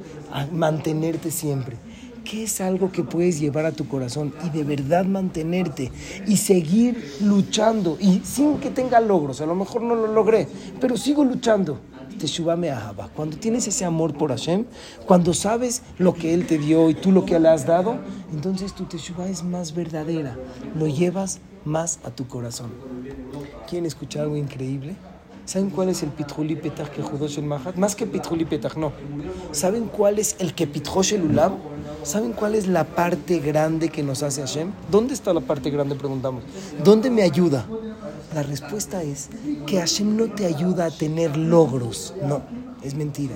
mantenerte 0.51 1.31
siempre. 1.31 1.77
¿Qué 2.23 2.43
es 2.43 2.61
algo 2.61 2.89
que 2.89 3.03
puedes 3.03 3.39
llevar 3.39 3.65
a 3.65 3.73
tu 3.73 3.87
corazón 3.87 4.33
y 4.45 4.49
de 4.49 4.63
verdad 4.63 5.03
mantenerte 5.03 5.91
y 6.25 6.37
seguir 6.37 7.17
luchando 7.21 7.97
y 7.99 8.21
sin 8.23 8.59
que 8.59 8.69
tenga 8.69 9.01
logros? 9.01 9.41
A 9.41 9.45
lo 9.45 9.55
mejor 9.55 9.81
no 9.81 9.93
lo 9.93 10.07
logré, 10.07 10.47
pero 10.79 10.95
sigo 10.95 11.25
luchando. 11.25 11.79
Teshuvah 12.23 12.55
Me'ahaba. 12.55 13.09
Cuando 13.13 13.35
tienes 13.35 13.67
ese 13.67 13.83
amor 13.83 14.13
por 14.13 14.29
Hashem, 14.29 14.63
cuando 15.05 15.33
sabes 15.33 15.81
lo 15.97 16.13
que 16.13 16.33
Él 16.33 16.47
te 16.47 16.57
dio 16.57 16.89
y 16.89 16.93
tú 16.93 17.11
lo 17.11 17.25
que 17.25 17.37
le 17.37 17.49
has 17.49 17.65
dado, 17.65 17.97
entonces 18.31 18.73
tu 18.73 18.85
Teshuvah 18.85 19.27
es 19.27 19.43
más 19.43 19.75
verdadera. 19.75 20.37
Lo 20.79 20.87
llevas 20.87 21.39
más 21.65 21.99
a 22.05 22.11
tu 22.11 22.25
corazón. 22.25 22.71
¿Quieren 23.69 23.85
escuchar 23.85 24.23
algo 24.23 24.37
increíble? 24.37 24.95
¿Saben 25.43 25.69
cuál 25.69 25.89
es 25.89 26.01
el 26.01 26.11
Pitjuli 26.11 26.55
Petach 26.55 26.87
que 26.87 27.01
Judosh 27.01 27.39
el 27.39 27.43
Mahat? 27.43 27.75
Más 27.75 27.93
que 27.93 28.07
Pitjuli 28.07 28.45
Petach, 28.45 28.77
no. 28.77 28.93
¿Saben 29.51 29.87
cuál 29.87 30.17
es 30.17 30.37
el 30.39 30.53
que 30.53 30.65
Pitjosh 30.65 31.15
el 31.15 31.23
Ulam? 31.23 31.57
¿Saben 32.03 32.31
cuál 32.31 32.55
es 32.55 32.67
la 32.67 32.85
parte 32.85 33.39
grande 33.39 33.89
que 33.89 34.01
nos 34.01 34.23
hace 34.23 34.39
Hashem? 34.39 34.71
¿Dónde 34.89 35.13
está 35.13 35.33
la 35.33 35.41
parte 35.41 35.69
grande? 35.69 35.95
Preguntamos. 35.95 36.43
¿Dónde 36.81 37.09
me 37.09 37.23
ayuda? 37.23 37.65
La 38.33 38.43
respuesta 38.43 39.03
es 39.03 39.29
que 39.67 39.77
Hashem 39.77 40.17
no 40.17 40.31
te 40.31 40.45
ayuda 40.45 40.85
a 40.85 40.91
tener 40.91 41.37
logros. 41.37 42.13
No, 42.27 42.41
es 42.83 42.95
mentira. 42.95 43.35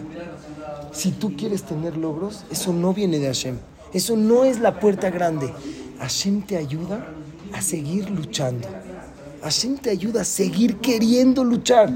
Si 0.91 1.11
tú 1.11 1.35
quieres 1.35 1.63
tener 1.63 1.97
logros, 1.97 2.43
eso 2.49 2.73
no 2.73 2.93
viene 2.93 3.19
de 3.19 3.27
Hashem. 3.27 3.57
Eso 3.93 4.17
no 4.17 4.45
es 4.45 4.59
la 4.59 4.79
puerta 4.79 5.09
grande. 5.09 5.53
Hashem 5.99 6.41
te 6.41 6.57
ayuda 6.57 7.07
a 7.53 7.61
seguir 7.61 8.09
luchando. 8.09 8.67
Hashem 9.41 9.77
te 9.77 9.91
ayuda 9.91 10.21
a 10.21 10.25
seguir 10.25 10.77
queriendo 10.77 11.43
luchar. 11.43 11.89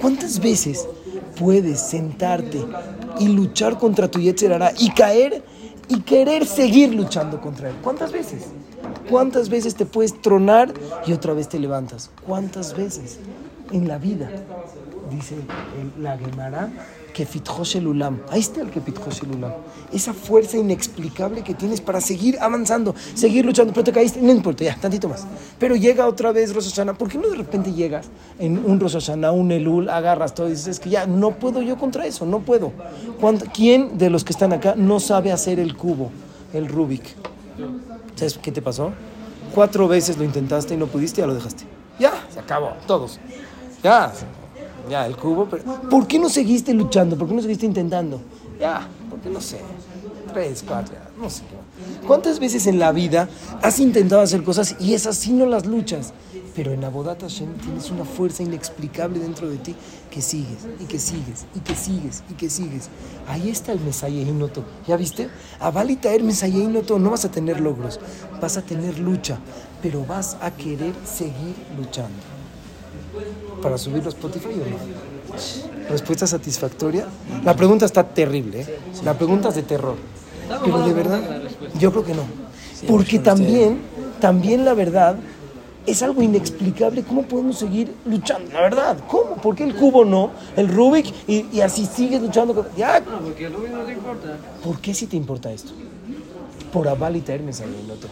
¿Cuántas 0.00 0.40
veces 0.40 0.86
puedes 1.38 1.80
sentarte 1.80 2.60
y 3.18 3.28
luchar 3.28 3.78
contra 3.78 4.10
tu 4.10 4.18
Yetzerara 4.18 4.72
y 4.78 4.90
caer 4.90 5.42
y 5.90 6.00
querer 6.00 6.46
seguir 6.46 6.94
luchando 6.94 7.40
contra 7.40 7.68
él? 7.68 7.74
¿Cuántas 7.82 8.12
veces? 8.12 8.46
¿Cuántas 9.10 9.48
veces 9.48 9.74
te 9.74 9.84
puedes 9.84 10.22
tronar 10.22 10.72
y 11.04 11.12
otra 11.12 11.34
vez 11.34 11.48
te 11.48 11.58
levantas? 11.58 12.10
¿Cuántas 12.26 12.76
veces 12.76 13.18
en 13.72 13.88
la 13.88 13.98
vida? 13.98 14.30
Dice 15.10 15.34
el, 15.34 16.02
la 16.02 16.16
Gemara 16.16 16.70
que 17.12 17.26
el 17.74 17.86
Ulam. 17.86 18.20
Ahí 18.30 18.40
está 18.40 18.60
el 18.60 18.70
que 18.70 18.78
el 18.78 19.36
Ulam. 19.36 19.52
Esa 19.92 20.12
fuerza 20.14 20.56
inexplicable 20.56 21.42
que 21.42 21.54
tienes 21.54 21.80
para 21.80 22.00
seguir 22.00 22.38
avanzando, 22.40 22.94
seguir 23.14 23.44
luchando. 23.44 23.72
Pero 23.72 23.84
te 23.84 23.92
caíste, 23.92 24.20
no 24.22 24.30
importa, 24.32 24.64
ya, 24.64 24.76
tantito 24.76 25.08
más. 25.08 25.26
Pero 25.58 25.76
llega 25.76 26.06
otra 26.06 26.32
vez 26.32 26.54
Rosh 26.54 26.70
Hashanah. 26.70 26.94
¿Por 26.94 27.08
qué 27.08 27.18
no 27.18 27.28
de 27.28 27.36
repente 27.36 27.72
llegas 27.72 28.06
en 28.38 28.64
un 28.64 28.80
Rosh 28.80 28.94
Hashanah, 28.94 29.32
un 29.32 29.52
Elul, 29.52 29.88
agarras 29.88 30.34
todo 30.34 30.46
y 30.48 30.50
dices, 30.50 30.68
es 30.68 30.80
que 30.80 30.90
ya 30.90 31.06
no 31.06 31.32
puedo 31.32 31.62
yo 31.62 31.76
contra 31.76 32.06
eso, 32.06 32.26
no 32.26 32.40
puedo? 32.40 32.72
¿Quién 33.52 33.98
de 33.98 34.10
los 34.10 34.24
que 34.24 34.32
están 34.32 34.52
acá 34.52 34.74
no 34.76 35.00
sabe 35.00 35.32
hacer 35.32 35.58
el 35.58 35.76
cubo, 35.76 36.10
el 36.52 36.68
Rubik? 36.68 37.04
¿Sabes 38.14 38.38
qué 38.38 38.52
te 38.52 38.62
pasó? 38.62 38.92
Cuatro 39.54 39.88
veces 39.88 40.16
lo 40.16 40.24
intentaste 40.24 40.74
y 40.74 40.76
no 40.76 40.86
pudiste, 40.86 41.20
ya 41.20 41.26
lo 41.26 41.34
dejaste. 41.34 41.64
Ya, 41.98 42.12
se 42.32 42.38
acabó, 42.38 42.72
todos. 42.86 43.18
Ya, 43.82 44.12
ya, 44.88 45.06
el 45.06 45.16
cubo. 45.16 45.46
Pero, 45.50 45.64
¿Por 45.88 46.06
qué 46.06 46.18
no 46.18 46.28
seguiste 46.28 46.72
luchando? 46.74 47.16
¿Por 47.16 47.28
qué 47.28 47.34
no 47.34 47.42
seguiste 47.42 47.66
intentando? 47.66 48.20
Ya, 48.58 48.88
porque 49.08 49.28
no 49.28 49.40
sé. 49.40 49.60
Tres, 50.32 50.64
cuatro, 50.66 50.94
no 51.20 51.28
sé. 51.28 51.42
¿Cuántas 52.06 52.38
veces 52.38 52.66
en 52.66 52.78
la 52.78 52.92
vida 52.92 53.28
has 53.62 53.80
intentado 53.80 54.22
hacer 54.22 54.44
cosas 54.44 54.76
y 54.78 54.94
esas 54.94 55.16
sí 55.16 55.32
no 55.32 55.46
las 55.46 55.66
luchas? 55.66 56.12
Pero 56.54 56.72
en 56.72 56.84
Abodat 56.84 57.22
Hashem 57.22 57.54
tienes 57.58 57.90
una 57.90 58.04
fuerza 58.04 58.42
inexplicable 58.42 59.18
dentro 59.18 59.48
de 59.48 59.56
ti 59.56 59.74
que 60.10 60.20
sigues 60.20 60.66
y 60.78 60.84
que 60.84 60.98
sigues 60.98 61.46
y 61.54 61.60
que 61.60 61.74
sigues 61.74 62.22
y 62.30 62.34
que 62.34 62.50
sigues. 62.50 62.88
Ahí 63.28 63.48
está 63.48 63.72
el 63.72 63.80
Mesayehinoto. 63.80 64.64
¿Ya 64.86 64.96
viste? 64.96 65.30
A 65.58 65.70
Balitaer 65.70 66.22
Mesayehinoto 66.22 66.98
no 66.98 67.10
vas 67.10 67.24
a 67.24 67.30
tener 67.30 67.60
logros, 67.60 67.98
vas 68.40 68.56
a 68.56 68.62
tener 68.62 68.98
lucha, 68.98 69.38
pero 69.82 70.04
vas 70.04 70.36
a 70.40 70.50
querer 70.50 70.94
seguir 71.04 71.54
luchando 71.76 72.39
para 73.60 73.78
subirlo 73.78 74.06
a 74.06 74.12
Spotify 74.12 74.48
o 74.48 74.70
no? 74.70 75.88
Respuesta 75.88 76.26
satisfactoria. 76.26 77.06
La 77.44 77.54
pregunta 77.54 77.86
está 77.86 78.04
terrible, 78.04 78.62
¿eh? 78.62 78.78
La 79.04 79.14
pregunta 79.14 79.48
es 79.48 79.56
de 79.56 79.62
terror. 79.62 79.96
Pero 80.64 80.80
de 80.80 80.92
verdad, 80.92 81.20
yo 81.78 81.90
creo 81.90 82.04
que 82.04 82.14
no. 82.14 82.22
Porque 82.88 83.18
también, 83.18 83.80
también 84.20 84.64
la 84.64 84.74
verdad 84.74 85.16
es 85.86 86.02
algo 86.02 86.22
inexplicable. 86.22 87.02
¿Cómo 87.02 87.22
podemos 87.22 87.58
seguir 87.58 87.94
luchando? 88.04 88.52
La 88.52 88.62
verdad, 88.62 88.98
¿cómo? 89.08 89.36
¿Por 89.36 89.54
qué 89.54 89.64
el 89.64 89.74
cubo 89.74 90.04
no? 90.04 90.30
El 90.56 90.68
Rubik 90.68 91.12
y, 91.26 91.60
así 91.60 91.86
sigues 91.86 92.20
luchando. 92.20 92.66
Ya. 92.76 93.00
No, 93.00 93.20
porque 93.20 93.46
el 93.46 93.52
Rubik 93.52 93.72
no 93.72 93.84
te 93.84 93.92
importa. 93.92 94.36
¿Por 94.62 94.80
qué 94.80 94.94
si 94.94 95.06
te 95.06 95.16
importa 95.16 95.52
esto? 95.52 95.72
Por 96.72 96.88
aval 96.88 97.16
y 97.16 97.24
el 97.26 97.90
otro. 97.90 98.08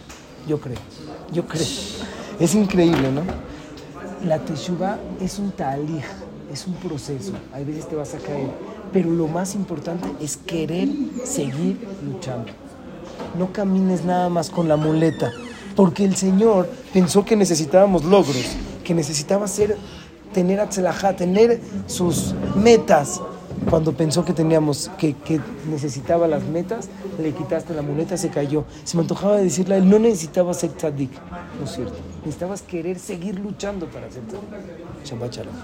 Yo 0.46 0.60
creo. 0.60 0.78
Yo 1.32 1.46
creo. 1.46 1.66
Es 2.40 2.54
increíble, 2.54 3.10
¿no? 3.12 3.22
La 4.24 4.38
teshuva 4.38 4.98
es 5.20 5.38
un 5.38 5.50
talij, 5.52 6.04
es 6.52 6.66
un 6.66 6.74
proceso. 6.74 7.32
Hay 7.52 7.64
veces 7.64 7.88
te 7.88 7.96
vas 7.96 8.14
a 8.14 8.18
caer, 8.18 8.48
pero 8.92 9.10
lo 9.10 9.28
más 9.28 9.54
importante 9.54 10.08
es 10.20 10.36
querer 10.36 10.88
seguir 11.24 11.78
luchando. 12.04 12.52
No 13.38 13.52
camines 13.52 14.04
nada 14.04 14.28
más 14.28 14.50
con 14.50 14.68
la 14.68 14.76
muleta, 14.76 15.30
porque 15.76 16.04
el 16.04 16.16
Señor 16.16 16.68
pensó 16.92 17.24
que 17.24 17.36
necesitábamos 17.36 18.04
logros, 18.04 18.46
que 18.84 18.94
necesitaba 18.94 19.46
ser, 19.46 19.76
tener 20.32 20.60
atzelajá, 20.60 21.14
tener 21.14 21.60
sus 21.86 22.34
metas. 22.56 23.20
Cuando 23.70 23.92
pensó 23.92 24.24
que 24.24 24.32
teníamos, 24.32 24.90
que, 24.98 25.14
que, 25.14 25.40
necesitaba 25.68 26.26
las 26.26 26.42
metas, 26.44 26.88
le 27.18 27.32
quitaste 27.32 27.74
la 27.74 27.82
muleta, 27.82 28.16
se 28.16 28.30
cayó. 28.30 28.64
Se 28.84 28.96
me 28.96 29.02
antojaba 29.02 29.36
decirle 29.36 29.74
a 29.74 29.78
él, 29.78 29.88
no 29.88 29.98
necesitaba 29.98 30.54
ser 30.54 30.70
tzadik. 30.70 31.10
No 31.58 31.64
es 31.64 31.72
cierto. 31.72 31.94
Necesitabas 32.20 32.62
querer 32.62 32.98
seguir 32.98 33.38
luchando 33.38 33.86
para 33.86 34.06
hacer 34.06 34.22
Shabbat 35.04 35.32
Shalom. 35.32 35.54